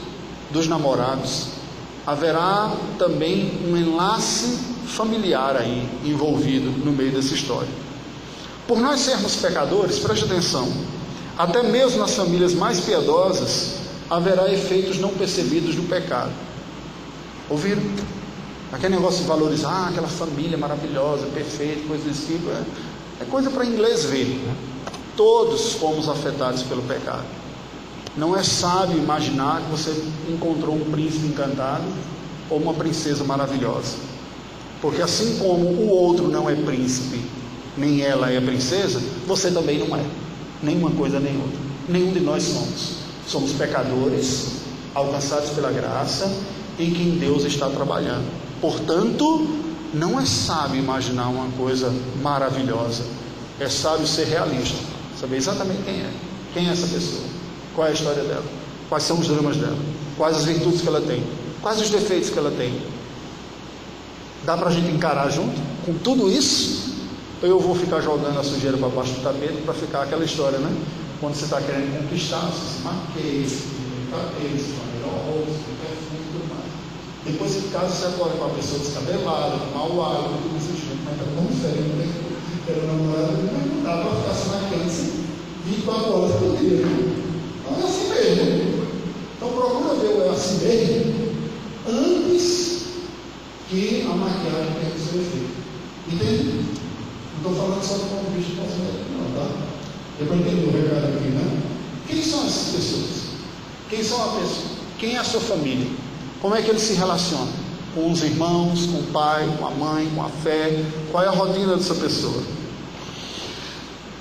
[0.52, 1.48] dos namorados.
[2.06, 7.70] Haverá também um enlace familiar aí envolvido no meio dessa história.
[8.68, 10.72] Por nós sermos pecadores, preste atenção,
[11.38, 13.78] até mesmo nas famílias mais piedosas
[14.10, 16.32] haverá efeitos não percebidos do pecado.
[17.50, 17.82] Ouviram?
[18.72, 22.64] Aquele negócio de valorizar ah, aquela família maravilhosa, perfeita, coisa desse tipo, é,
[23.22, 24.40] é coisa para inglês ver.
[25.20, 27.26] Todos fomos afetados pelo pecado.
[28.16, 29.92] Não é sábio imaginar que você
[30.30, 31.84] encontrou um príncipe encantado
[32.50, 33.98] ou uma princesa maravilhosa.
[34.82, 37.20] Porque assim como o outro não é príncipe,
[37.78, 40.06] nem ela é princesa, você também não é.
[40.64, 41.60] Nenhuma coisa nem outra.
[41.90, 42.94] Nenhum de nós somos.
[43.28, 44.62] Somos pecadores,
[44.96, 46.32] alcançados pela graça,
[46.80, 48.26] em quem Deus está trabalhando.
[48.62, 49.50] Portanto,
[49.94, 53.04] não é sábio imaginar uma coisa maravilhosa.
[53.60, 54.78] É sábio ser realista,
[55.20, 56.12] saber exatamente quem é.
[56.54, 57.24] Quem é essa pessoa?
[57.76, 58.46] Qual é a história dela?
[58.88, 59.78] Quais são os dramas dela?
[60.18, 61.24] Quais as virtudes que ela tem?
[61.62, 62.82] Quais os defeitos que ela tem?
[64.46, 66.96] Dá para a gente encarar junto com tudo isso?
[67.42, 70.76] Eu vou ficar jogando a sujeira para baixo do tapete para ficar aquela história, né?
[71.20, 73.64] Quando você está querendo conquistar, você se maqueia, se
[74.10, 76.72] maqueia, se roupa, se perfume e tudo mais.
[77.26, 80.70] Depois de casa você acorda com a pessoa descabelada, com mau hálito, tudo isso,
[81.06, 82.08] mas está tão diferente, né?
[82.68, 85.09] Era namorado, não dá para ficar se maquiando
[85.70, 87.14] 24 horas por dia, né?
[87.62, 88.86] Então é assim mesmo.
[89.36, 91.20] Então procura ver o é assim mesmo
[91.88, 92.86] antes
[93.70, 95.60] que a maquiagem tenha o seu efeito.
[96.12, 96.66] Entende?
[97.44, 99.50] Não estou falando só do ponto de vista cosmético, não, tá?
[100.18, 101.62] Depois entender o recado aqui, né?
[102.08, 103.10] Quem são essas pessoas?
[103.90, 104.70] Quem são a pessoa?
[104.98, 105.88] Quem é a sua família?
[106.42, 107.48] Como é que eles se relacionam?
[107.94, 110.84] Com os irmãos, com o pai, com a mãe, com a fé?
[111.12, 112.44] Qual é a rotina dessa pessoa?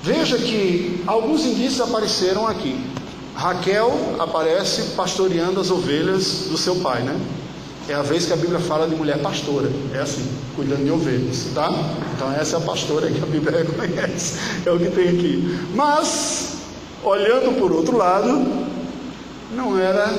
[0.01, 2.79] Veja que alguns indícios apareceram aqui.
[3.35, 7.19] Raquel aparece pastoreando as ovelhas do seu pai, né?
[7.87, 9.69] É a vez que a Bíblia fala de mulher pastora.
[9.93, 11.71] É assim, cuidando de ovelhas, tá?
[12.15, 14.39] Então essa é a pastora que a Bíblia reconhece.
[14.65, 15.59] É o que tem aqui.
[15.73, 16.57] Mas,
[17.03, 18.45] olhando por outro lado,
[19.51, 20.13] não era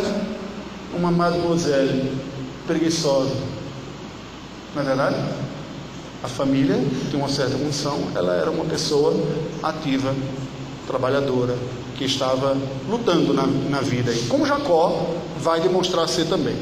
[0.94, 2.12] uma mademoiselle
[2.66, 3.34] preguiçosa.
[4.74, 5.16] Não é verdade?
[6.22, 6.78] A família
[7.11, 9.14] tem uma certa função, ela era uma pessoa
[9.62, 10.14] ativa,
[10.87, 11.56] trabalhadora,
[11.96, 12.56] que estava
[12.88, 14.12] lutando na, na vida.
[14.12, 16.56] E como Jacó vai demonstrar ser também.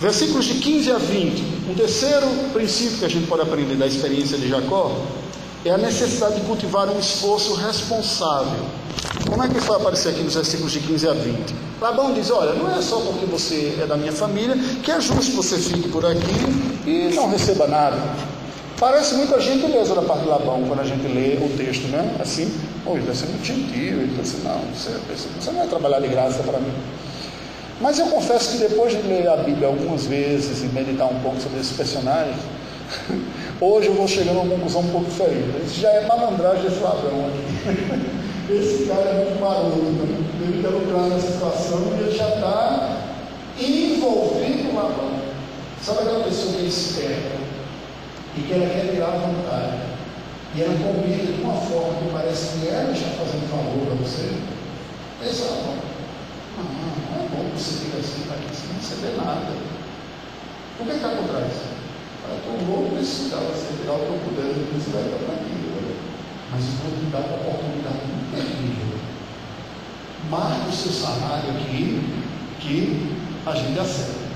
[0.00, 1.42] Versículos de 15 a 20.
[1.70, 4.96] Um terceiro princípio que a gente pode aprender da experiência de Jacó
[5.64, 8.64] é a necessidade de cultivar um esforço responsável.
[9.28, 11.54] Como é que isso vai aparecer aqui nos versículos de 15 a 20?
[11.80, 15.30] Labão diz: Olha, não é só porque você é da minha família que é justo
[15.30, 16.20] que você fique por aqui
[16.86, 18.00] e não receba nada.
[18.78, 22.14] Parece muita gentileza da parte de Labão quando a gente lê o texto, né?
[22.20, 22.48] Assim,
[22.86, 25.98] oh, ele está sendo muito gentil, ele está assim, não, você, você não vai trabalhar
[25.98, 26.72] de graça para mim.
[27.80, 31.40] Mas eu confesso que depois de ler a Bíblia algumas vezes e meditar um pouco
[31.40, 32.36] sobre esses personagens,
[33.60, 35.66] hoje eu vou chegando a uma conclusão um pouco diferente.
[35.66, 38.08] Isso já é malandragem desse ladrão aqui.
[38.54, 40.24] Esse cara é muito maroto, né?
[40.40, 42.96] ele está lucrando nessa situação e ele já está
[43.60, 45.10] envolvido com ladrão.
[45.82, 47.37] Sabe aquela pessoa que é esperta
[48.36, 49.80] e que ela quer tirar vantagem?
[50.54, 54.34] E ela combina de uma forma que parece que ela está fazendo favor para você?
[55.22, 55.78] Esse é.
[56.58, 59.52] Não, é bom que você fica assim, tá aqui, sem receber nada.
[60.80, 61.52] O que está por trás?
[62.28, 65.58] Eu estou louco nesse lugar, você tirar o que eu puder, você vai para aqui.
[66.50, 68.00] Mas eu vou te dar uma oportunidade
[68.32, 68.98] terrível.
[70.30, 72.02] Marque o seu salário aqui,
[72.60, 74.28] que a gente acerta.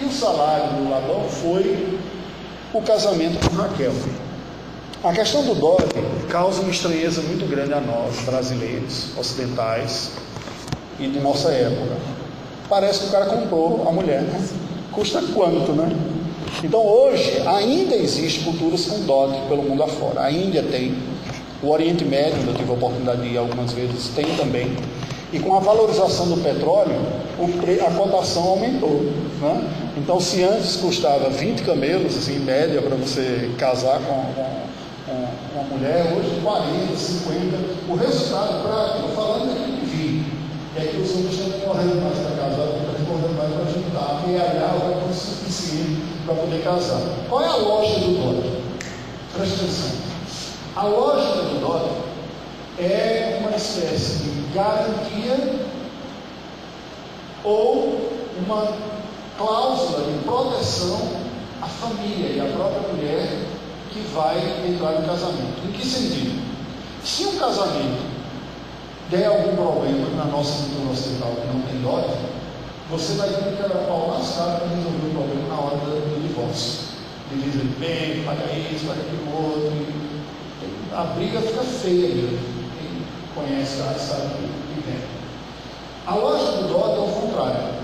[0.00, 1.98] E o salário do Labão foi
[2.78, 3.92] o casamento com Raquel.
[5.02, 5.88] A questão do dólar
[6.28, 10.10] causa uma estranheza muito grande a nós, brasileiros, ocidentais,
[10.98, 11.96] e de nossa época.
[12.68, 14.48] Parece que o cara comprou a mulher, né?
[14.92, 15.94] Custa quanto, né?
[16.64, 20.22] Então hoje ainda existe culturas com dote pelo mundo afora.
[20.22, 20.96] A Índia tem,
[21.62, 24.74] o Oriente Médio, eu tive a oportunidade de ir algumas vezes, tem também.
[25.32, 26.94] E com a valorização do petróleo,
[27.86, 29.02] a cotação aumentou.
[29.40, 29.70] Né?
[29.96, 35.64] Então, se antes custava 20 camelos, assim, em média, para você casar com, com, uma
[35.70, 37.56] mulher, hoje 40, 50.
[37.88, 40.36] O resultado prático, falando aqui de 20
[40.76, 44.36] é que os homens estão correndo mais para casar, estão correndo mais para juntar, porque
[44.36, 47.00] a vai ter o suficiente para poder casar.
[47.28, 48.50] Qual é a lógica do dote?
[49.34, 49.90] Presta atenção.
[50.76, 52.05] A lógica do dote
[52.78, 55.66] é uma espécie de garantia
[57.42, 58.10] ou
[58.44, 58.76] uma
[59.38, 61.10] cláusula de proteção
[61.62, 63.28] à família e à própria mulher
[63.92, 64.36] que vai
[64.68, 65.66] entrar no casamento.
[65.66, 66.42] Em que sentido?
[67.02, 68.04] Se um casamento
[69.10, 72.04] der algum problema na nossa cultura ocidental que não tem dói,
[72.90, 76.86] você vai ter que era pau lascado para resolver o problema na hora do divórcio.
[77.30, 79.72] Divide bem, paga isso, paga aquilo outro.
[80.92, 82.55] A briga fica feia.
[83.36, 84.30] Conhece a sabe
[84.74, 84.98] que vem.
[86.06, 87.76] A lógica do dó é o contrário.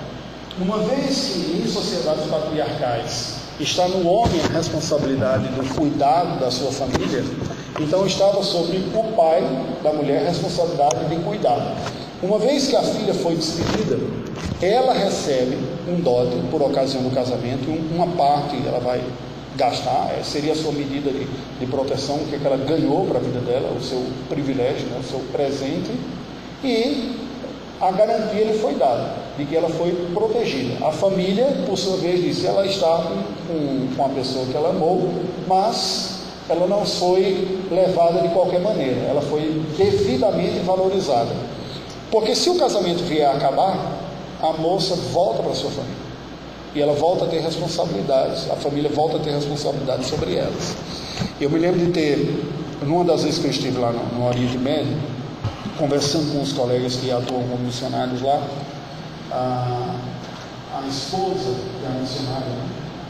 [0.59, 6.73] Uma vez que em sociedades patriarcais está no homem a responsabilidade do cuidado da sua
[6.73, 7.23] família,
[7.79, 9.43] então estava sobre o pai
[9.83, 11.77] da mulher a responsabilidade de cuidar.
[12.23, 13.99] Uma vez que a filha foi despedida,
[14.63, 19.03] ela recebe um dote por ocasião do casamento, uma parte ela vai
[19.57, 21.27] gastar, é, seria a sua medida de,
[21.59, 24.87] de proteção, o que, é que ela ganhou para a vida dela, o seu privilégio,
[24.87, 25.91] né, o seu presente,
[26.65, 27.17] e
[27.81, 30.87] a garantia lhe foi dada de que ela foi protegida.
[30.87, 33.11] A família, por sua vez, disse ela está
[33.49, 35.11] com, com a pessoa que ela amou,
[35.49, 41.31] mas ela não foi levada de qualquer maneira, ela foi devidamente valorizada.
[42.11, 43.99] Porque se o casamento vier a acabar,
[44.43, 46.02] a moça volta para sua família.
[46.75, 50.75] E ela volta a ter responsabilidades, a família volta a ter responsabilidades sobre elas.
[51.41, 52.49] Eu me lembro de ter,
[52.83, 54.97] numa das vezes que eu estive lá no, no Oriente Médio,
[55.77, 58.43] conversando com os colegas que atuam como missionários lá,
[59.31, 59.97] a,
[60.79, 62.69] a esposa da missionária, né?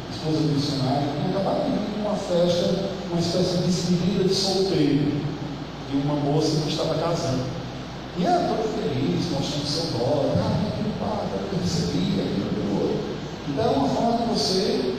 [0.08, 5.32] a esposa do missionário, acabado de uma festa, uma espécie de despedida de solteiro
[5.90, 7.44] de uma moça que estava casando.
[8.18, 12.11] E ela toda feliz, mostrando seu dó, ah, que padre, eu recebi.
[13.52, 14.94] Então é uma forma de você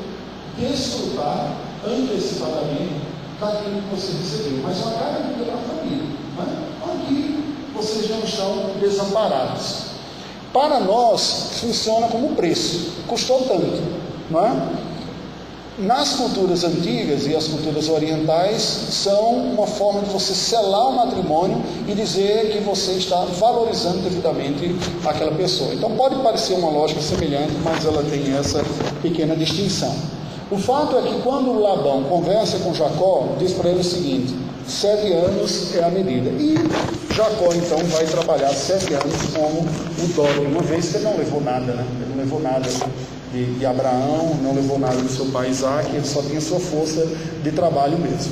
[0.60, 3.02] desfrutar antecipadamente
[3.40, 6.04] daquilo que você recebeu, mas uma garantia para a família.
[6.38, 6.68] Né?
[6.86, 9.94] Aqui vocês não estão desamparados.
[10.54, 13.82] Para nós, funciona como preço, custou tanto,
[14.30, 14.52] não é?
[15.80, 21.64] Nas culturas antigas e as culturas orientais, são uma forma de você selar o matrimônio
[21.88, 25.74] e dizer que você está valorizando devidamente aquela pessoa.
[25.74, 28.64] Então, pode parecer uma lógica semelhante, mas ela tem essa
[29.02, 29.96] pequena distinção.
[30.52, 34.36] O fato é que quando Labão conversa com Jacó, diz para ele o seguinte:
[34.68, 36.30] sete anos é a medida.
[36.30, 36.54] E
[37.16, 41.42] Jacó então vai trabalhar sete anos como o dobre, uma vez que ele não levou
[41.42, 41.84] nada, né?
[42.00, 42.70] Ele não levou nada
[43.34, 47.06] de, de Abraão, não levou nada do seu pai Isaac, ele só tinha sua força
[47.44, 48.32] de trabalho mesmo.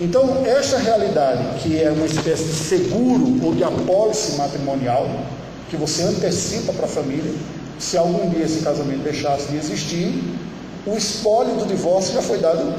[0.00, 5.08] Então, esta realidade, que é uma espécie de seguro ou de apólice matrimonial,
[5.70, 7.32] que você antecipa para a família,
[7.78, 10.22] se algum dia esse casamento deixasse de existir,
[10.86, 12.74] o espólio do divórcio já foi dado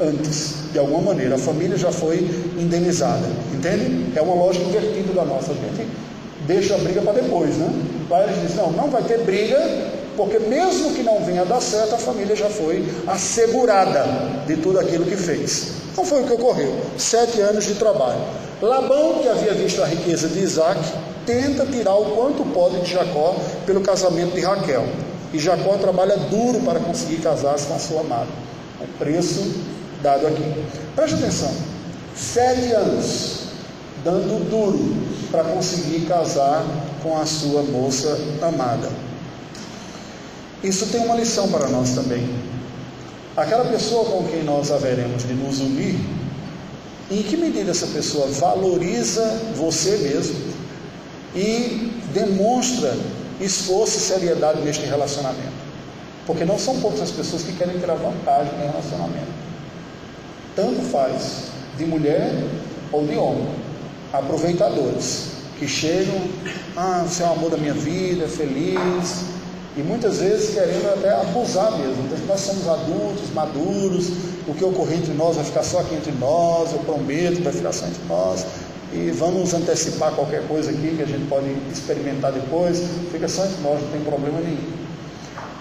[0.00, 1.34] antes, de alguma maneira.
[1.34, 2.18] A família já foi
[2.58, 4.06] indenizada, entende?
[4.14, 5.52] É uma lógica invertida da nossa.
[5.52, 5.88] A gente
[6.46, 7.68] deixa a briga para depois, né?
[8.08, 9.58] Lá eles dizem, não, não vai ter briga,
[10.16, 14.04] porque mesmo que não venha dar certo, a família já foi assegurada
[14.46, 15.72] de tudo aquilo que fez.
[15.96, 16.74] Não foi o que ocorreu.
[16.98, 18.20] Sete anos de trabalho.
[18.60, 20.80] Labão, que havia visto a riqueza de Isaac,
[21.26, 24.86] tenta tirar o quanto pode de Jacó pelo casamento de Raquel.
[25.32, 28.28] E Jacó trabalha duro para conseguir casar-se com a sua amada.
[28.80, 29.54] O preço
[30.02, 30.64] dado aqui.
[30.94, 31.52] Preste atenção:
[32.14, 33.40] sete anos
[34.04, 34.94] dando duro
[35.30, 36.64] para conseguir casar
[37.02, 38.88] com a sua moça amada.
[40.66, 42.28] Isso tem uma lição para nós também.
[43.36, 45.94] Aquela pessoa com quem nós haveremos de nos unir,
[47.10, 49.22] em que medida essa pessoa valoriza
[49.54, 50.36] você mesmo
[51.34, 52.96] e demonstra
[53.40, 55.66] esforço e seriedade neste relacionamento?
[56.26, 59.36] Porque não são poucas as pessoas que querem tirar vantagem no relacionamento
[60.56, 61.42] tanto faz
[61.76, 62.32] de mulher
[62.90, 63.46] ou de homem,
[64.12, 65.26] aproveitadores
[65.58, 66.18] que chegam,
[66.76, 69.24] ah, você é o amor da minha vida, feliz,
[69.76, 72.04] e muitas vezes querendo até abusar mesmo.
[72.04, 74.08] Então, nós somos adultos, maduros,
[74.48, 77.72] o que ocorrer entre nós vai ficar só aqui entre nós, eu prometo, vai ficar
[77.72, 78.46] só entre nós,
[78.92, 83.60] e vamos antecipar qualquer coisa aqui que a gente pode experimentar depois, fica só entre
[83.62, 84.86] nós, não tem problema nenhum.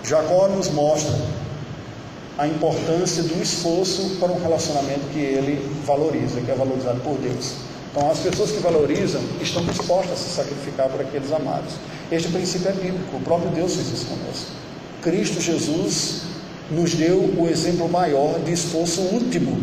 [0.04, 1.14] Jacó nos mostra
[2.38, 7.54] a importância do esforço para um relacionamento que ele valoriza, que é valorizado por Deus.
[7.92, 11.74] Então, as pessoas que valorizam estão dispostas a se sacrificar por aqueles amados.
[12.12, 14.52] Este princípio é bíblico, o próprio Deus fez isso conosco.
[15.02, 16.22] Cristo Jesus
[16.72, 19.58] nos deu o exemplo maior de esforço último,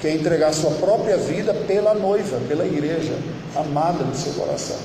[0.00, 3.16] que é entregar sua própria vida pela noiva, pela igreja,
[3.54, 4.76] amada do seu coração.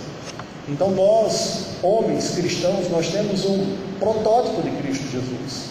[0.68, 5.70] Então, nós, homens cristãos, nós temos um protótipo de Cristo Jesus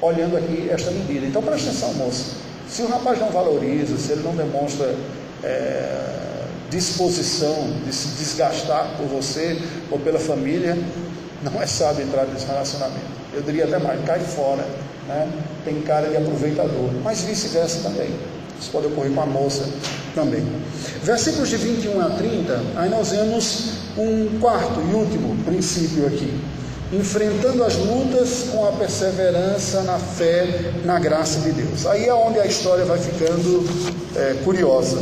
[0.00, 1.26] olhando aqui esta medida.
[1.26, 2.36] Então preste atenção, moça.
[2.68, 4.94] Se o rapaz não valoriza, se ele não demonstra
[5.42, 9.58] é, disposição de se desgastar por você
[9.90, 10.78] ou pela família,
[11.42, 13.20] não é sábio entrar nesse relacionamento.
[13.32, 14.64] Eu diria até mais, cai fora,
[15.06, 15.28] né?
[15.64, 18.10] tem cara de aproveitador, mas vice-versa também.
[18.60, 19.64] Isso pode ocorrer com a moça
[20.14, 20.44] também.
[21.02, 26.38] Versículos de 21 a 30, aí nós vemos um quarto e último princípio aqui.
[26.92, 31.86] Enfrentando as lutas com a perseverança na fé, na graça de Deus.
[31.86, 33.64] Aí é onde a história vai ficando
[34.16, 34.98] é, curiosa.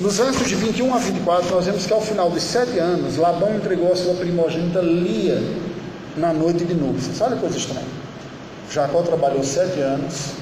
[0.00, 3.54] Nos versos de 21 a 24, nós vemos que ao final de sete anos, Labão
[3.54, 5.40] entregou a sua primogênita Lia
[6.16, 7.20] na noite de núpcias.
[7.20, 7.86] Olha que coisa estranha.
[8.72, 10.32] Jacó trabalhou sete anos,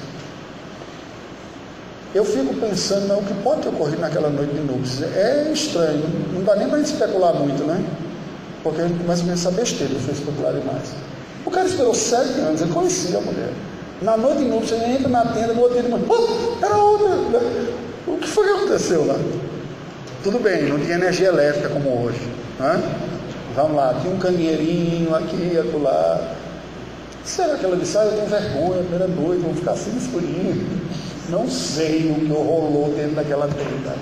[2.15, 5.15] eu fico pensando no que pode ter ocorrido naquela noite de núpcias.
[5.15, 7.83] É estranho, não dá nem para especular muito, né?
[8.63, 10.93] Porque a gente começa a pensar besteira se especular demais.
[11.45, 13.51] O cara esperou sete anos, ele conhecia a mulher.
[14.01, 17.39] Na noite de núpcias, ele entra na tenda, no outro dia, oh, era outra.
[18.07, 19.15] O que foi que aconteceu lá?
[20.23, 22.21] Tudo bem, não tinha energia elétrica como hoje.
[22.59, 22.81] Né?
[23.55, 26.35] Vamos lá, tinha um canheirinho aqui, acolá.
[27.23, 30.81] Será que ela disse, ah, eu tenho vergonha, primeira noite, vou ficar assim escurinho.
[31.29, 33.95] Não sei o que rolou dentro daquela tenda.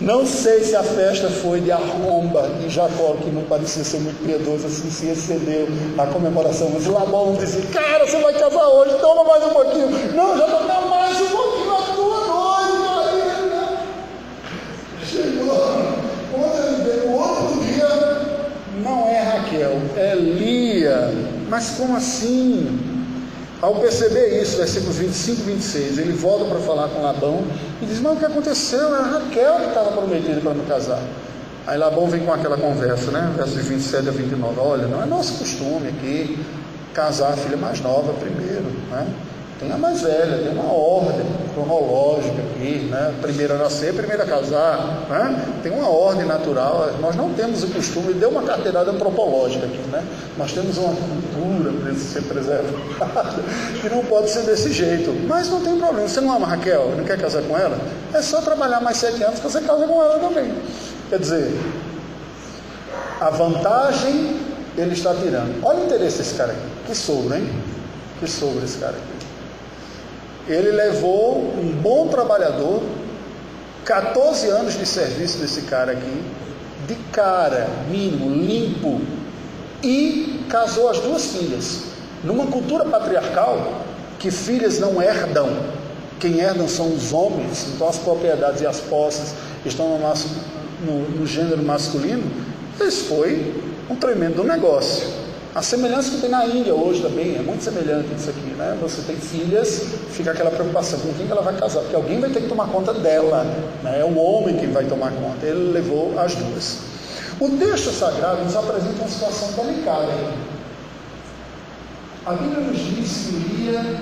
[0.00, 4.24] Não sei se a festa foi de arromba de Jacó, que não parecia ser muito
[4.24, 6.70] piedoso, assim se excedeu a comemoração.
[6.74, 9.88] Mas Labão disse: Cara, você vai casar hoje, toma mais um pouquinho.
[10.14, 13.78] Não, já dar mais um pouquinho na tua noite, Maria.
[15.06, 15.78] Chegou.
[16.32, 17.88] Quando ele veio o outro dia,
[18.82, 21.33] não é Raquel, é Lia.
[21.48, 22.78] Mas como assim?
[23.60, 27.44] Ao perceber isso, versículos 25 e 26, ele volta para falar com Labão
[27.80, 28.94] e diz: Mas o que aconteceu?
[28.94, 31.02] Era Raquel que estava prometida para me casar.
[31.66, 33.32] Aí Labão vem com aquela conversa, né?
[33.36, 34.60] Versos 27 a 29.
[34.60, 36.38] Olha, não é nosso costume aqui
[36.92, 39.06] casar a filha mais nova primeiro, né?
[39.64, 43.14] Tem a mais velha, tem uma ordem cronológica aqui, né?
[43.22, 45.42] Primeiro a nascer, primeiro a casar, né?
[45.62, 46.90] Tem uma ordem natural.
[47.00, 50.04] Nós não temos o costume, deu uma carteirada antropológica aqui, né?
[50.36, 53.42] Nós temos uma cultura para ser preservada,
[53.80, 55.10] que não pode ser desse jeito.
[55.26, 56.06] Mas não tem problema.
[56.06, 57.78] Você não ama Raquel, não quer casar com ela?
[58.12, 60.52] É só trabalhar mais sete anos que você casa com ela também.
[61.08, 61.58] Quer dizer,
[63.18, 64.36] a vantagem
[64.76, 65.64] ele está tirando.
[65.64, 66.60] Olha o interesse desse cara aqui.
[66.86, 67.48] Que sogro, hein?
[68.20, 69.13] Que sogro esse cara aqui.
[70.48, 72.82] Ele levou um bom trabalhador,
[73.84, 76.22] 14 anos de serviço desse cara aqui,
[76.86, 79.00] de cara, mínimo, limpo,
[79.82, 81.84] e casou as duas filhas.
[82.22, 83.82] Numa cultura patriarcal,
[84.18, 85.48] que filhas não herdam,
[86.20, 89.34] quem herdam são os homens, então as propriedades e as posses
[89.64, 89.98] estão no,
[90.86, 92.22] no, no gênero masculino,
[92.80, 93.54] isso foi
[93.90, 95.23] um tremendo negócio.
[95.54, 98.76] A semelhança que tem na Índia hoje também é muito semelhante isso aqui, né?
[98.82, 102.40] Você tem filhas, fica aquela preocupação com quem ela vai casar, porque alguém vai ter
[102.42, 103.44] que tomar conta dela,
[103.80, 104.00] né?
[104.00, 105.46] É o homem que vai tomar conta.
[105.46, 106.80] Ele levou as duas.
[107.38, 110.12] O texto sagrado nos apresenta uma situação delicada.
[112.26, 114.00] A Bíblia nos diz que Lia,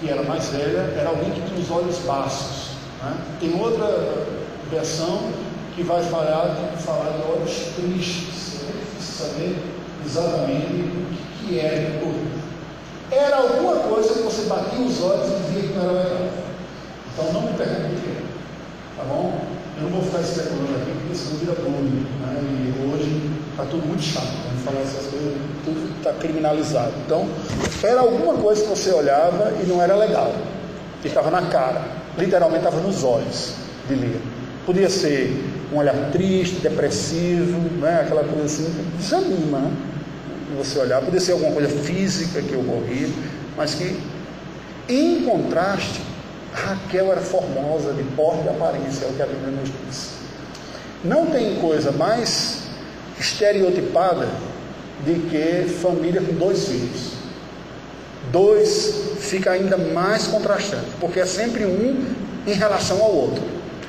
[0.00, 2.70] que era mais velha, era alguém que tinha os olhos baços.
[3.02, 3.14] Né?
[3.38, 3.86] Tem outra
[4.70, 5.28] versão
[5.76, 8.62] que vai falar, falar de olhos tristes.
[8.62, 9.73] É difícil saber
[10.04, 12.14] exatamente o que era o
[13.10, 16.28] Era alguma coisa que você batia os olhos e via que não era legal.
[17.12, 18.22] Então não me pergunte o que é.
[18.96, 19.38] Tá bom?
[19.76, 22.10] Eu não vou ficar especulando aqui, porque senão vira público.
[22.22, 22.40] Né?
[22.42, 24.24] E hoje está tudo muito chato.
[24.24, 24.62] Né?
[24.64, 25.34] Falar essas coisas,
[25.64, 26.92] tudo está criminalizado.
[27.04, 27.28] Então,
[27.82, 30.32] era alguma coisa que você olhava e não era legal.
[31.04, 31.82] E estava na cara.
[32.16, 33.54] Literalmente estava nos olhos
[33.88, 34.20] de ler.
[34.64, 38.02] Podia ser um olhar triste, depressivo, né?
[38.02, 39.58] aquela coisa assim, desanima.
[39.58, 39.72] Né?
[40.54, 43.08] Você olhar, podia ser alguma coisa física que ocorria,
[43.56, 43.98] mas que,
[44.88, 46.00] em contraste,
[46.52, 50.10] Raquel era formosa, de porte e aparência, é o que a Bíblia nos diz.
[51.04, 52.62] Não tem coisa mais
[53.18, 54.28] estereotipada
[55.04, 57.12] de que família com dois filhos.
[58.30, 62.04] Dois fica ainda mais contrastante, porque é sempre um
[62.46, 63.42] em relação ao outro.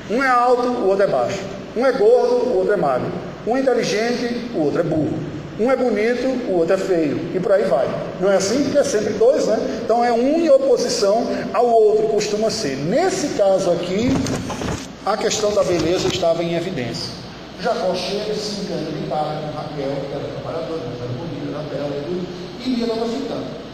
[0.10, 1.40] Um é alto, o outro é baixo.
[1.76, 3.12] Um é gordo, o outro é magro.
[3.48, 5.18] Um é inteligente, o outro é burro.
[5.58, 7.88] Um é bonito, o outro é feio, e por aí vai.
[8.20, 8.64] Não é assim?
[8.64, 9.58] Porque é sempre dois, né?
[9.84, 12.76] Então é um em oposição ao outro, costuma ser.
[12.76, 14.10] Nesse caso aqui,
[15.06, 17.14] a questão da beleza estava em evidência.
[17.62, 21.96] Jacó chega, se engana de cara com Raquel, que era trabalhadora, era bonita, era bela
[21.96, 22.28] e tudo,
[22.60, 23.66] e Lia estava ficando.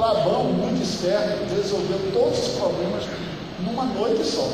[0.00, 3.04] Labão, muito esperto, resolveu todos os problemas
[3.60, 4.50] numa noite só.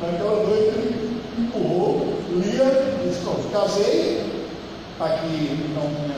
[0.00, 2.64] Naquela noite ele empurrou, Lia,
[3.04, 3.20] disse,
[3.52, 4.37] casei,
[5.00, 6.16] aqui não tinha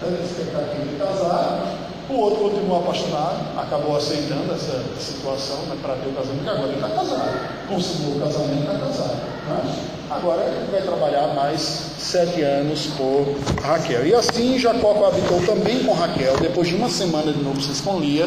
[0.00, 6.08] tanta expectativa de casar, O outro continuou apaixonado, acabou aceitando essa situação né, para ter
[6.08, 7.68] o casamento, agora ele está casado.
[7.68, 9.14] Consumou o casamento, está casado.
[9.46, 9.90] Né?
[10.10, 14.04] Agora ele vai trabalhar mais sete anos por Raquel.
[14.04, 18.26] E assim Jacó coabitou também com Raquel, depois de uma semana de núpcias com Lia,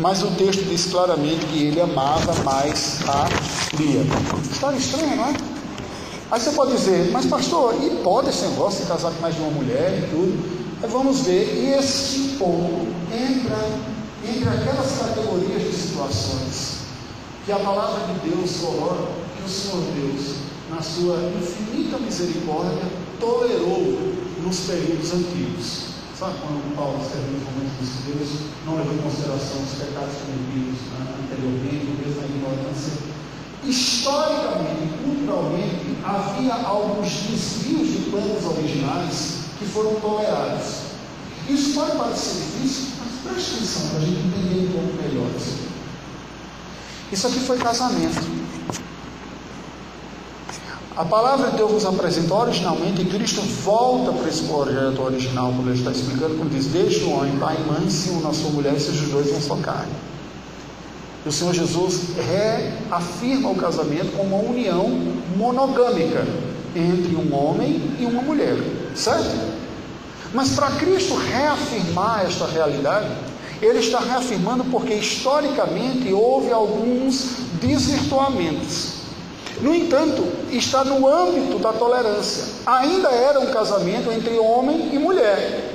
[0.00, 3.28] mas o texto diz claramente que ele amava mais a
[3.76, 4.04] Lia.
[4.50, 5.57] História estranha, não é?
[6.30, 9.40] Aí você pode dizer, mas pastor, e pode esse negócio de casar com mais de
[9.40, 10.58] uma mulher e tudo?
[10.82, 13.56] Aí vamos ver, e esse ponto entra
[14.22, 16.78] entre aquelas categorias de situações
[17.46, 19.08] que a palavra de Deus coloca,
[19.38, 20.36] que o Senhor Deus,
[20.68, 22.84] na sua infinita misericórdia,
[23.18, 23.96] tolerou
[24.44, 25.88] nos períodos antigos.
[26.14, 28.28] Sabe quando Paulo escreveu no Romanos disse Deus
[28.66, 33.17] não levou em consideração os pecados cometidos né, anteriormente, mesmo na ignorância?
[33.64, 40.88] Historicamente culturalmente, havia alguns desvios de planos originais que foram tolerados.
[41.48, 45.54] Isso pode parecer difícil, mas preste atenção para a gente entender um pouco melhor isso
[45.54, 45.68] aqui.
[47.12, 48.48] Isso aqui foi casamento.
[50.98, 55.68] A palavra de Deus nos apresenta originalmente, e Cristo volta para esse projeto original, quando
[55.68, 58.50] ele está explicando, quando diz: Deixe o homem, pai e mãe, se una a sua
[58.50, 59.92] mulher, e sejam dois uma só carne.
[61.26, 64.88] O Senhor Jesus reafirma o casamento como uma união
[65.36, 66.24] monogâmica
[66.74, 68.56] entre um homem e uma mulher.
[68.94, 69.58] Certo?
[70.32, 73.08] Mas para Cristo reafirmar esta realidade,
[73.60, 78.98] ele está reafirmando porque historicamente houve alguns desvirtuamentos.
[79.60, 82.44] No entanto, está no âmbito da tolerância.
[82.64, 85.74] Ainda era um casamento entre homem e mulher.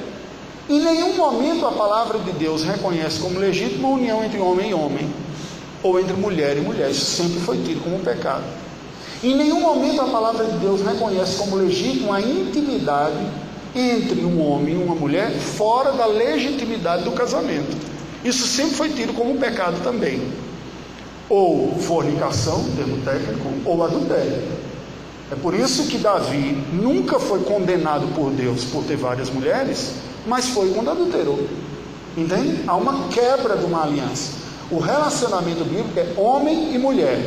[0.70, 4.74] Em nenhum momento a palavra de Deus reconhece como legítima a união entre homem e
[4.74, 5.14] homem,
[5.84, 6.90] ou entre mulher e mulher.
[6.90, 8.44] Isso sempre foi tido como pecado.
[9.22, 13.26] Em nenhum momento a palavra de Deus reconhece como legítimo a intimidade
[13.76, 17.76] entre um homem e uma mulher fora da legitimidade do casamento.
[18.24, 20.22] Isso sempre foi tido como pecado também.
[21.30, 24.44] Ou fornicação, termo técnico, ou adultério.
[25.32, 29.94] É por isso que Davi nunca foi condenado por Deus por ter várias mulheres,
[30.28, 31.48] mas foi quando adulterou.
[32.16, 32.64] Entende?
[32.68, 34.43] Há uma quebra de uma aliança.
[34.72, 37.18] O relacionamento bíblico é homem e mulher.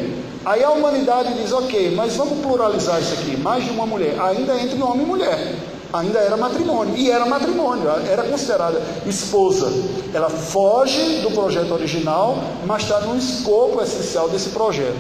[0.45, 4.55] Aí a humanidade diz, ok, mas vamos pluralizar isso aqui, mais de uma mulher, ainda
[4.61, 5.57] entre homem e mulher,
[5.93, 9.72] ainda era matrimônio, e era matrimônio, era considerada esposa.
[10.14, 14.97] Ela foge do projeto original, mas está no escopo essencial desse projeto.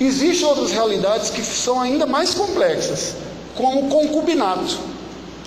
[0.00, 3.16] Existem outras realidades que são ainda mais complexas,
[3.56, 4.78] como o concubinato.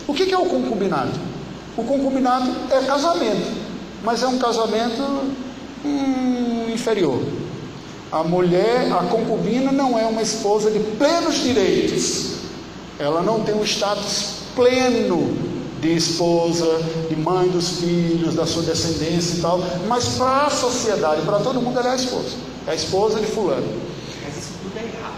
[0.05, 1.17] O que é o concubinato?
[1.77, 3.47] O concubinato é casamento,
[4.03, 5.01] mas é um casamento
[5.85, 7.21] hum, inferior.
[8.11, 12.39] A mulher, a concubina, não é uma esposa de plenos direitos.
[12.97, 15.37] Ela não tem o um status pleno
[15.79, 19.59] de esposa, de mãe dos filhos, da sua descendência e tal.
[19.87, 22.35] Mas para a sociedade, para todo mundo, ela é a esposa.
[22.67, 23.67] É a esposa de fulano.
[24.23, 25.13] Mas isso tudo é errado.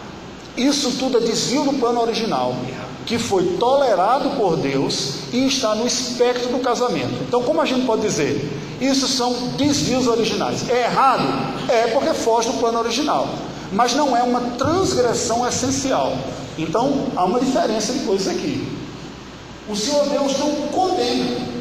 [0.58, 2.56] Isso tudo é desvio do plano original,
[3.06, 7.24] que foi tolerado por Deus e está no espectro do casamento.
[7.28, 8.50] Então, como a gente pode dizer?
[8.82, 10.68] Isso são desvios originais.
[10.68, 11.24] É errado?
[11.70, 13.30] É porque foge do plano original.
[13.72, 16.18] Mas não é uma transgressão essencial.
[16.58, 18.68] Então há uma diferença de coisas aqui.
[19.70, 21.52] O Senhor Deus não condena.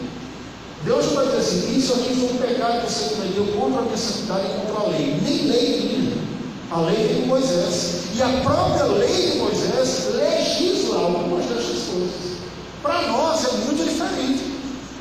[0.83, 3.95] Deus vai dizer assim, isso aqui foi um pecado que você cometeu contra a minha
[3.95, 5.21] e contra a lei.
[5.23, 6.23] Nem lei tinha.
[6.71, 8.05] A lei de Moisés.
[8.17, 12.39] E a própria lei de Moisés legisla algumas dessas coisas.
[12.83, 14.50] Para nós é muito diferente.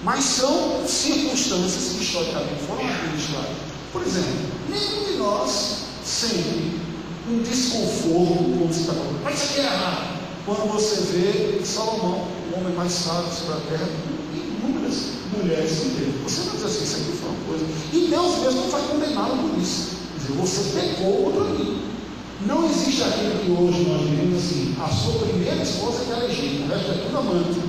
[0.04, 3.58] Mas são circunstâncias que historicamente foram administradas.
[3.92, 4.34] Por exemplo,
[4.70, 6.80] nenhum de nós sente
[7.30, 10.20] um desconforto você está falando, mas isso aqui é errado.
[10.46, 13.90] Quando você vê Salomão, o homem mais sábio sobre a terra,
[14.34, 14.96] inúmeras
[15.36, 16.20] mulheres que.
[16.24, 17.66] Você vai dizer assim, isso aqui foi uma coisa.
[17.94, 19.90] E Deus mesmo não vai condená-lo por isso.
[20.18, 21.84] Dizer, você pecou contra mim.
[22.46, 26.68] Não existe aquilo que hoje nós vivemos assim, a sua primeira esposa que é legítima,
[26.68, 27.60] o resto é tudo amante.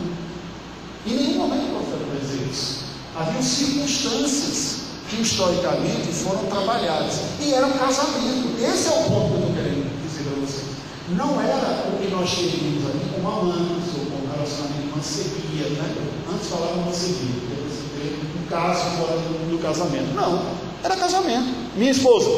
[1.11, 2.85] Em nenhum momento o profeta vai dizer isso.
[3.19, 7.21] Havia circunstâncias que historicamente foram trabalhadas.
[7.41, 8.57] E era um casamento.
[8.63, 10.71] Esse é o ponto que eu estou querendo dizer para vocês.
[11.17, 15.97] Não era o que nós teríamos aqui como amantes ou como relacionamento mancebia, né?
[16.33, 20.15] Antes falava mancebia, depois você vê um caso fora do, do casamento.
[20.15, 20.45] Não,
[20.85, 21.53] era casamento.
[21.75, 22.31] Minha esposa,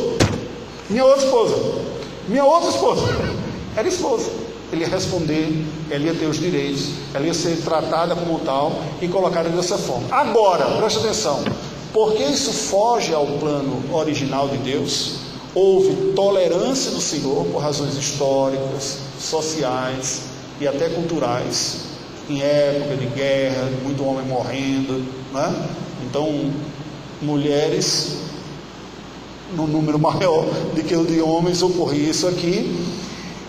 [0.88, 1.56] minha outra esposa,
[2.26, 3.02] minha outra esposa,
[3.76, 8.38] era esposa ele ia responder, ela ia ter os direitos, ela ia ser tratada como
[8.40, 10.06] tal e colocada dessa forma.
[10.10, 11.44] Agora, preste atenção,
[11.92, 15.16] porque isso foge ao plano original de Deus,
[15.54, 20.22] houve tolerância do Senhor por razões históricas, sociais
[20.58, 21.82] e até culturais,
[22.30, 25.04] em época de guerra, muito homem morrendo,
[25.34, 25.68] né?
[26.08, 26.50] Então,
[27.20, 28.22] mulheres
[29.54, 32.74] no número maior do que o de homens ocorria isso aqui.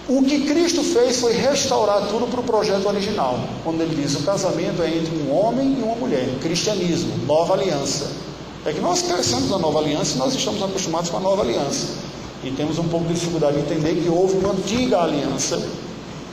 [0.08, 4.24] O que Cristo fez foi restaurar tudo para o projeto original, quando ele diz o
[4.24, 8.12] casamento é entre um homem e uma mulher, cristianismo, nova aliança.
[8.66, 11.88] É que nós crescemos na nova aliança e nós estamos acostumados com a nova aliança.
[12.43, 15.62] E temos um pouco de dificuldade de entender que houve uma antiga aliança,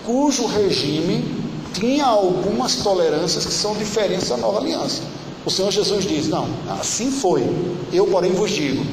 [0.05, 1.25] cujo regime
[1.73, 5.03] tinha algumas tolerâncias que são diferentes da nova aliança.
[5.47, 7.49] O Senhor Jesus diz: Não, assim foi,
[7.93, 8.85] eu, porém, vos digo.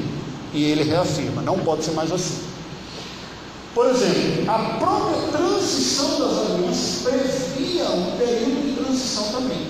[0.54, 2.47] E ele reafirma: Não pode ser mais assim.
[3.78, 9.68] Por exemplo, a própria transição das alianças previa um período de transição também.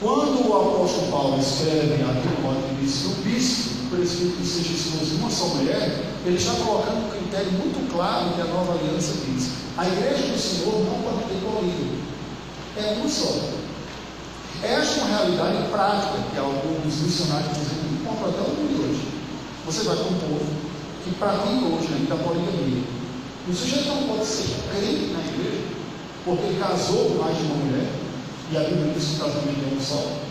[0.00, 4.72] Quando o apóstolo Paulo escreve aqui no Código diz o bispo, o presbítero que seja
[4.72, 8.72] esposo de uma só mulher, ele está colocando um critério muito claro que a nova
[8.72, 12.00] aliança diz: a igreja do Senhor não pode ter polígono,
[12.78, 13.52] é uma só.
[14.62, 19.08] Esta é uma realidade prática que alguns missionários dizem, encontram até o mundo hoje.
[19.66, 20.71] Você vai com um povo
[21.04, 22.82] que pratica hoje a poligamia.
[23.48, 25.64] O sujeito não pode ser crente na igreja,
[26.24, 27.90] porque casou mais de uma mulher,
[28.52, 30.22] e a Bíblia diz que o casamento é um só.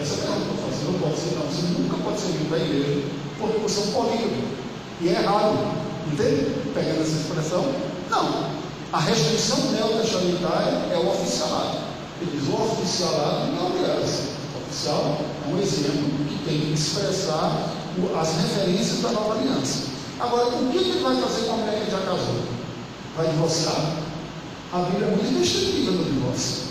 [0.00, 0.84] Essa é a pergunta que eu faço.
[0.90, 1.46] Não pode ser, não.
[1.46, 3.02] Você nunca pode ser vindo da igreja,
[3.38, 4.42] porque você é um polígamo.
[5.00, 5.88] E é errado.
[6.10, 6.54] Entende?
[6.72, 7.64] Pegando essa expressão?
[8.10, 8.50] Não.
[8.92, 11.78] A restrição neotestamentária é o oficialado.
[12.20, 14.22] Ele diz: o oficialado não é aliança.
[14.54, 17.70] O oficial é um exemplo que tem que expressar
[18.18, 19.97] as referências da nova aliança.
[20.20, 22.42] Agora, o que ele vai fazer com a mulher que já casou?
[23.16, 23.98] Vai divorciar?
[24.72, 26.64] A Bíblia é muito restritiva no divórcio.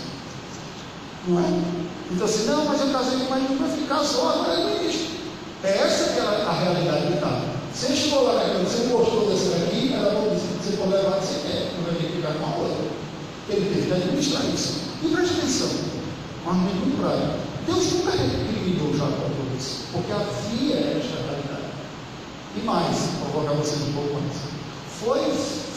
[1.26, 1.78] Não é?
[2.10, 5.18] Então assim, não, mas eu casei com mais de uma, ficar só, agora é ministro.
[5.64, 7.58] É essa que é a realidade do Estado.
[7.74, 11.26] Você chegou lá naquela, você gostou dessa daqui, ela vai dizer, você pode levar que
[11.26, 12.84] você quer, não vai ter que ficar com a outra.
[13.48, 14.74] Ele teve que administrar isso.
[15.02, 15.68] E preste atenção,
[16.46, 17.48] um argumento muito.
[17.66, 21.68] Deus nunca recriminou Jacó por isso, porque havia esta realidade.
[22.56, 22.96] E mais,
[23.38, 24.36] colocar vocês um pouco mais.
[25.00, 25.20] Foi,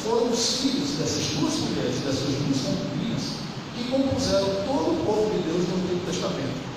[0.04, 3.22] foram os filhos dessas duas mulheres, dessas duas concubinas,
[3.76, 6.72] que compuseram todo o povo de Deus no Antigo Testamento.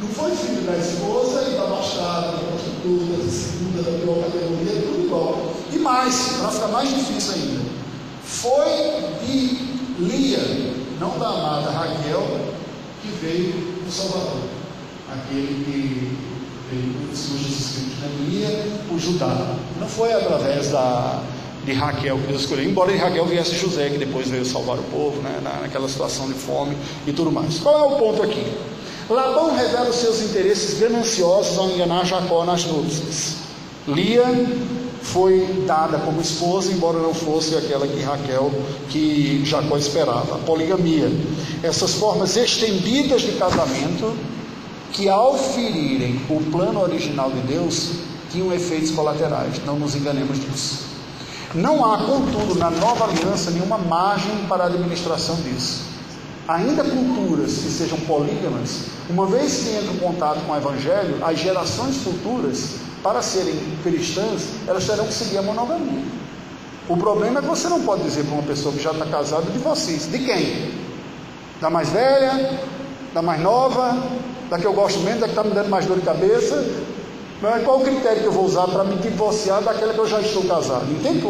[0.00, 4.82] Não foi filho da esposa e da bastarda, da prostituta, da segunda, da pior categoria,
[4.82, 5.52] tudo igual.
[5.72, 7.60] E mais, para ficar mais difícil ainda,
[8.24, 12.40] foi de Lia, não da amada Raquel,
[13.00, 13.54] que veio
[13.86, 14.42] o Salvador.
[15.12, 16.33] Aquele que
[16.70, 18.24] veio o Senhor Jesus Cristo na?
[18.28, 19.56] Lia, o Judá.
[19.80, 21.22] Não foi através da,
[21.64, 24.82] de Raquel que Deus escolheu, embora de Raquel viesse José, que depois veio salvar o
[24.84, 27.58] povo, né, naquela situação de fome e tudo mais.
[27.58, 28.44] Qual é o ponto aqui?
[29.08, 33.36] Labão revela os seus interesses gananciosos ao enganar Jacó nas núpcias.
[33.86, 34.24] Lia
[35.02, 38.50] foi dada como esposa, embora não fosse aquela que Raquel,
[38.88, 40.36] que Jacó esperava.
[40.36, 41.12] A poligamia.
[41.62, 44.16] Essas formas estendidas de casamento,
[44.94, 47.90] que ao ferirem o plano original de Deus,
[48.30, 49.60] tinham efeitos colaterais.
[49.66, 50.84] Não nos enganemos disso.
[51.52, 55.82] Não há, contudo, na nova aliança nenhuma margem para a administração disso.
[56.46, 61.38] Ainda culturas que sejam polígamas, uma vez que entram em contato com o Evangelho, as
[61.38, 66.04] gerações futuras, para serem cristãs, elas terão que seguir a monogamia.
[66.88, 69.50] O problema é que você não pode dizer para uma pessoa que já está casada
[69.50, 70.10] de vocês.
[70.10, 70.72] De quem?
[71.60, 72.60] Da mais velha?
[73.12, 73.96] Da mais nova?
[74.50, 75.20] Da que eu gosto menos?
[75.20, 76.64] Da que está me dando mais dor de cabeça?
[77.64, 80.44] Qual o critério que eu vou usar para me divorciar daquela que eu já estou
[80.44, 80.90] casado?
[80.90, 81.20] Entende?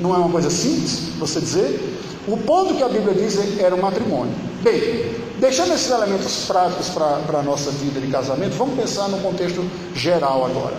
[0.00, 1.98] Não é uma coisa simples você dizer?
[2.26, 4.34] O ponto que a Bíblia diz é era o matrimônio.
[4.62, 9.64] Bem, deixando esses elementos práticos para a nossa vida de casamento, vamos pensar no contexto
[9.94, 10.76] geral agora.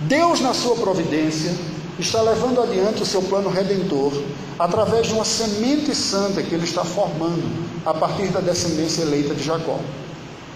[0.00, 1.54] Deus, na sua providência,
[1.98, 4.12] está levando adiante o seu plano redentor
[4.58, 7.42] através de uma semente santa que ele está formando
[7.84, 9.78] a partir da descendência eleita de Jacó.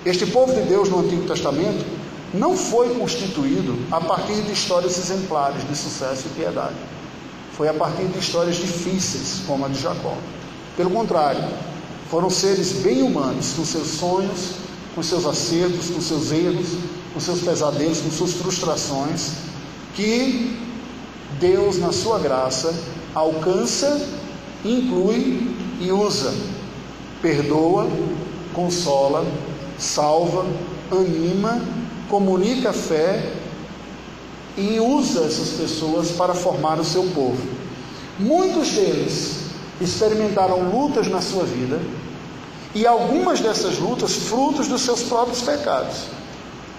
[0.09, 1.85] Este povo de Deus no Antigo Testamento
[2.33, 6.77] não foi constituído a partir de histórias exemplares de sucesso e piedade.
[7.53, 10.17] Foi a partir de histórias difíceis, como a de Jacó.
[10.79, 11.45] Pelo contrário,
[12.09, 14.53] foram seres bem humanos, com seus sonhos,
[14.95, 16.69] com seus acertos, com seus erros,
[17.13, 19.33] com seus pesadelos, com suas frustrações,
[19.95, 20.59] que
[21.39, 22.75] Deus, na sua graça,
[23.15, 24.01] alcança,
[24.65, 26.33] inclui e usa.
[27.21, 27.87] Perdoa,
[28.55, 29.27] consola,
[29.79, 30.45] salva,
[30.91, 31.61] anima
[32.09, 33.33] comunica a fé
[34.57, 37.39] e usa essas pessoas para formar o seu povo.
[38.19, 39.43] Muitos deles
[39.81, 41.81] experimentaram lutas na sua vida
[42.75, 46.07] e algumas dessas lutas frutos dos seus próprios pecados,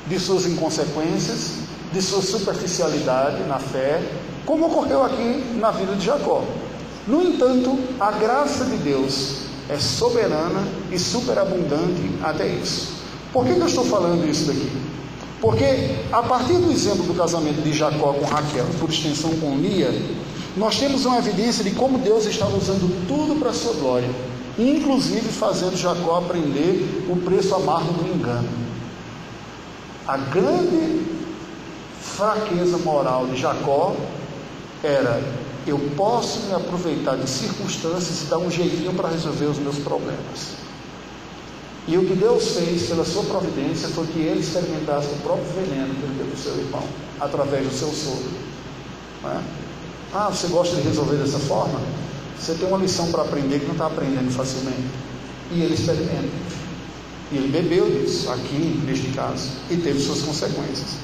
[0.07, 1.59] de suas inconsequências,
[1.93, 4.01] de sua superficialidade na fé,
[4.45, 6.43] como ocorreu aqui na vida de Jacó.
[7.07, 12.99] No entanto, a graça de Deus é soberana e superabundante até isso.
[13.31, 14.71] Por que, que eu estou falando isso daqui?
[15.39, 19.93] Porque a partir do exemplo do casamento de Jacó com Raquel, por extensão com Lia,
[20.57, 24.09] nós temos uma evidência de como Deus estava usando tudo para a sua glória,
[24.57, 28.49] inclusive fazendo Jacó aprender o preço amargo do engano.
[30.07, 31.05] A grande
[32.01, 33.95] fraqueza moral de Jacó
[34.83, 35.21] era:
[35.69, 40.57] eu posso me aproveitar de circunstâncias e dar um jeitinho para resolver os meus problemas.
[41.87, 45.93] E o que Deus fez pela sua providência foi que ele experimentasse o próprio veneno
[45.95, 46.83] que ele deu para o seu irmão,
[47.19, 48.31] através do seu sogro.
[49.25, 49.41] É?
[50.13, 51.79] Ah, você gosta de resolver dessa forma?
[52.39, 54.87] Você tem uma lição para aprender que não está aprendendo facilmente.
[55.51, 56.29] E ele experimenta.
[57.31, 60.95] E ele bebeu disso, aqui, neste caso, e teve suas consequências.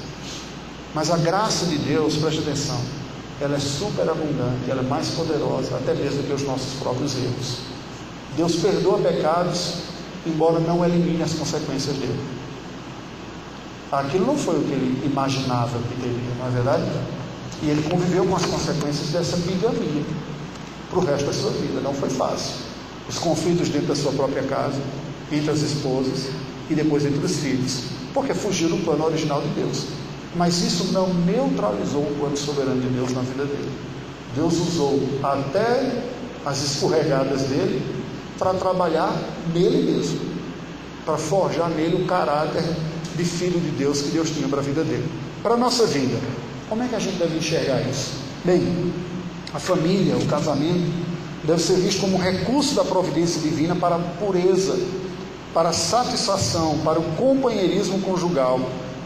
[0.94, 2.80] Mas a graça de Deus, preste atenção,
[3.40, 7.58] ela é super abundante, ela é mais poderosa, até mesmo que os nossos próprios erros.
[8.36, 9.74] Deus perdoa pecados,
[10.26, 12.20] embora não elimine as consequências dele.
[13.92, 16.84] Aquilo não foi o que ele imaginava que teria, não é verdade?
[17.62, 20.02] E ele conviveu com as consequências dessa bigamia
[20.90, 21.80] para o resto da sua vida.
[21.80, 22.54] Não foi fácil.
[23.08, 24.80] Os conflitos dentro da sua própria casa,
[25.30, 26.28] entre as esposas
[26.68, 29.84] e depois entre os filhos, porque fugiu do plano original de Deus.
[30.36, 33.70] Mas isso não neutralizou o plano soberano de Deus na vida dele.
[34.34, 36.04] Deus usou até
[36.44, 37.82] as escorregadas dele
[38.38, 39.18] para trabalhar
[39.54, 40.20] nele mesmo,
[41.04, 42.62] para forjar nele o caráter
[43.16, 45.08] de filho de Deus que Deus tinha para a vida dele.
[45.42, 46.18] Para a nossa vida,
[46.68, 48.12] como é que a gente deve enxergar isso?
[48.44, 48.92] Bem,
[49.54, 50.92] a família, o casamento,
[51.44, 54.78] deve ser visto como um recurso da providência divina para a pureza,
[55.54, 58.60] para a satisfação, para o companheirismo conjugal,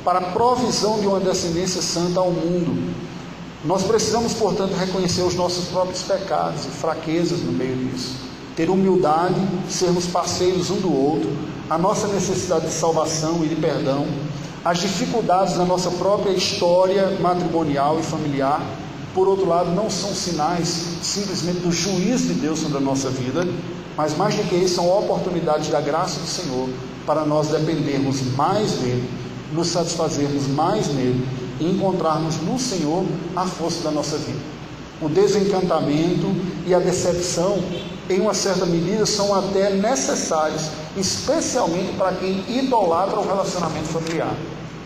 [0.05, 2.94] para a provisão de uma descendência santa ao mundo.
[3.64, 8.30] Nós precisamos, portanto, reconhecer os nossos próprios pecados e fraquezas no meio disso
[8.61, 9.40] ter humildade,
[9.70, 11.30] sermos parceiros um do outro,
[11.70, 14.07] a nossa necessidade de salvação e de perdão,
[14.62, 18.61] as dificuldades da nossa própria história matrimonial e familiar,
[19.14, 20.68] por outro lado, não são sinais
[21.03, 23.48] simplesmente do juízo de Deus sobre a nossa vida,
[23.96, 26.68] mas mais do que isso, são oportunidades da graça do Senhor
[27.07, 29.09] para nós dependermos mais dele,
[29.53, 31.26] nos satisfazermos mais nele
[31.59, 33.05] e encontrarmos no Senhor
[33.36, 34.38] a força da nossa vida.
[35.01, 36.26] O desencantamento
[36.66, 37.59] e a decepção
[38.11, 44.34] em uma certa medida, são até necessários, especialmente para quem idolatra o relacionamento familiar.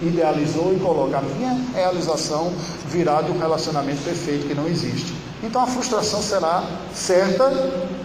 [0.02, 2.52] Idealizou e coloca a minha realização
[2.86, 5.14] virada um relacionamento perfeito que não existe.
[5.42, 7.50] Então a frustração será certa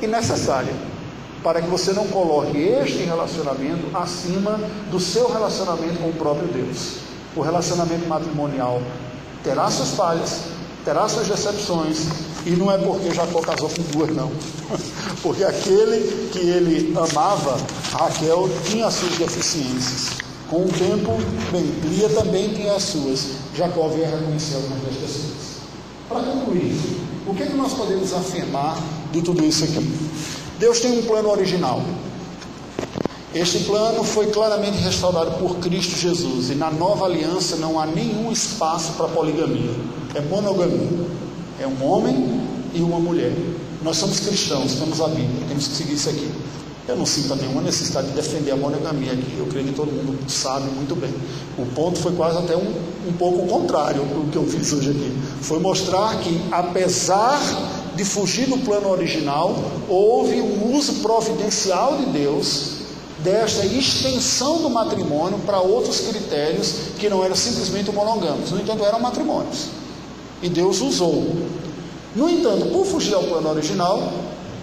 [0.02, 0.74] e necessária,
[1.44, 4.60] para que você não coloque este relacionamento acima
[4.92, 6.98] do seu relacionamento com o próprio Deus.
[7.36, 8.82] O relacionamento matrimonial
[9.44, 10.42] terá suas falhas,
[10.84, 12.08] terá suas decepções,
[12.46, 14.32] e não é porque Jacó casou com duas, não.
[15.22, 17.58] Porque aquele que ele amava,
[17.92, 20.18] Raquel, tinha as suas deficiências.
[20.50, 21.18] Com o tempo,
[21.52, 23.26] bem, Lia também tinha as suas.
[23.54, 25.60] Jacó veio a reconhecer algumas das pessoas.
[26.08, 26.80] Para concluir,
[27.28, 28.82] o que, é que nós podemos afirmar
[29.12, 29.86] de tudo isso aqui?
[30.60, 31.82] Deus tem um plano original.
[33.34, 38.32] Este plano foi claramente restaurado por Cristo Jesus e na nova aliança não há nenhum
[38.32, 39.72] espaço para poligamia,
[40.14, 41.08] é monogamia.
[41.60, 42.42] É um homem
[42.74, 43.34] e uma mulher.
[43.82, 46.30] Nós somos cristãos, temos a Bíblia, temos que seguir isso aqui.
[46.90, 50.28] Eu não sinto nenhuma necessidade de defender a monogamia aqui, eu creio que todo mundo
[50.28, 51.14] sabe muito bem.
[51.56, 52.74] O ponto foi quase até um,
[53.08, 55.16] um pouco contrário do que eu fiz hoje aqui.
[55.40, 57.40] Foi mostrar que, apesar
[57.96, 59.56] de fugir do plano original,
[59.88, 62.80] houve um uso providencial de Deus
[63.24, 69.00] desta extensão do matrimônio para outros critérios que não eram simplesmente monogâmicos, no entanto, eram
[69.00, 69.68] matrimônios.
[70.42, 71.36] E Deus usou.
[72.16, 74.12] No entanto, por fugir ao plano original,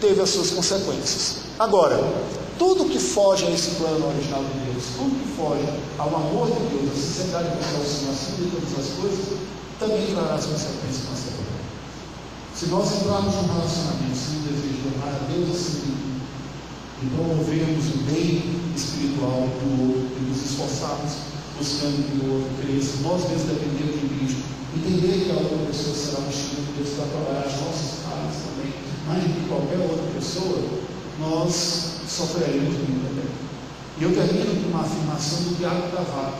[0.00, 1.45] teve as suas consequências.
[1.58, 1.96] Agora,
[2.58, 5.64] tudo que foge a esse plano original de Deus, tudo que foge
[5.96, 9.24] ao amor de Deus, à sinceridade de Deus, acima de todas as coisas,
[9.80, 11.56] também trará as consequências na nossa vida.
[12.54, 15.96] Se nós entrarmos num relacionamento sem o desejo de amar a Deus de
[17.02, 18.40] e promovermos o bem
[18.74, 21.12] espiritual do outro, e nos esforçarmos
[21.56, 24.44] buscando que o outro cresça, nós mesmos dependemos de Cristo,
[24.76, 28.36] entender que a outra pessoa será um instrumento de Deus para trabalhar as nossas falhas
[28.44, 28.72] também,
[29.08, 30.56] mais do que qualquer outra pessoa,
[31.20, 33.24] nós sofreremos muito também.
[33.98, 36.38] E eu termino com uma afirmação do Tiago Cavaco,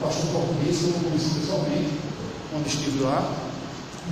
[0.00, 1.90] pastor português que eu não conheci pessoalmente,
[2.50, 3.32] quando estive lá,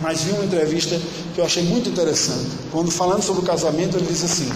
[0.03, 1.01] mas vi uma entrevista
[1.35, 2.51] que eu achei muito interessante.
[2.71, 4.51] Quando falando sobre o casamento, ele diz assim: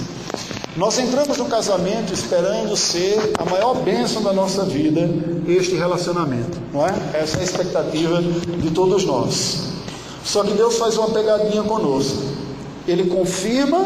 [0.77, 5.09] nós entramos no casamento esperando ser a maior bênção da nossa vida,
[5.47, 6.93] este relacionamento, não é?
[7.15, 9.69] Essa é a expectativa de todos nós.
[10.25, 12.19] Só que Deus faz uma pegadinha conosco.
[12.87, 13.79] Ele confirma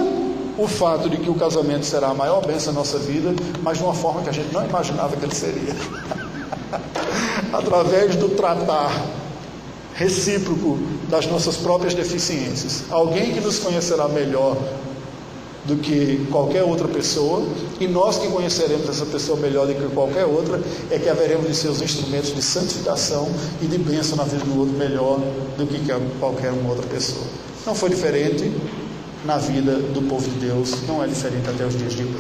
[0.59, 3.85] o fato de que o casamento será a maior bênção da nossa vida, mas de
[3.85, 5.75] uma forma que a gente não imaginava que ele seria.
[7.53, 8.91] através do tratar
[9.95, 10.79] recíproco
[11.09, 12.85] das nossas próprias deficiências.
[12.91, 14.57] Alguém que nos conhecerá melhor
[15.65, 17.47] do que qualquer outra pessoa,
[17.79, 21.55] e nós que conheceremos essa pessoa melhor do que qualquer outra, é que haveremos de
[21.55, 23.29] ser os instrumentos de santificação
[23.61, 25.21] e de bênção na vida do outro melhor
[25.57, 25.81] do que
[26.19, 27.25] qualquer outra pessoa.
[27.65, 28.51] Não foi diferente
[29.25, 32.12] na vida do povo de Deus, não é diferente até os dias de hoje.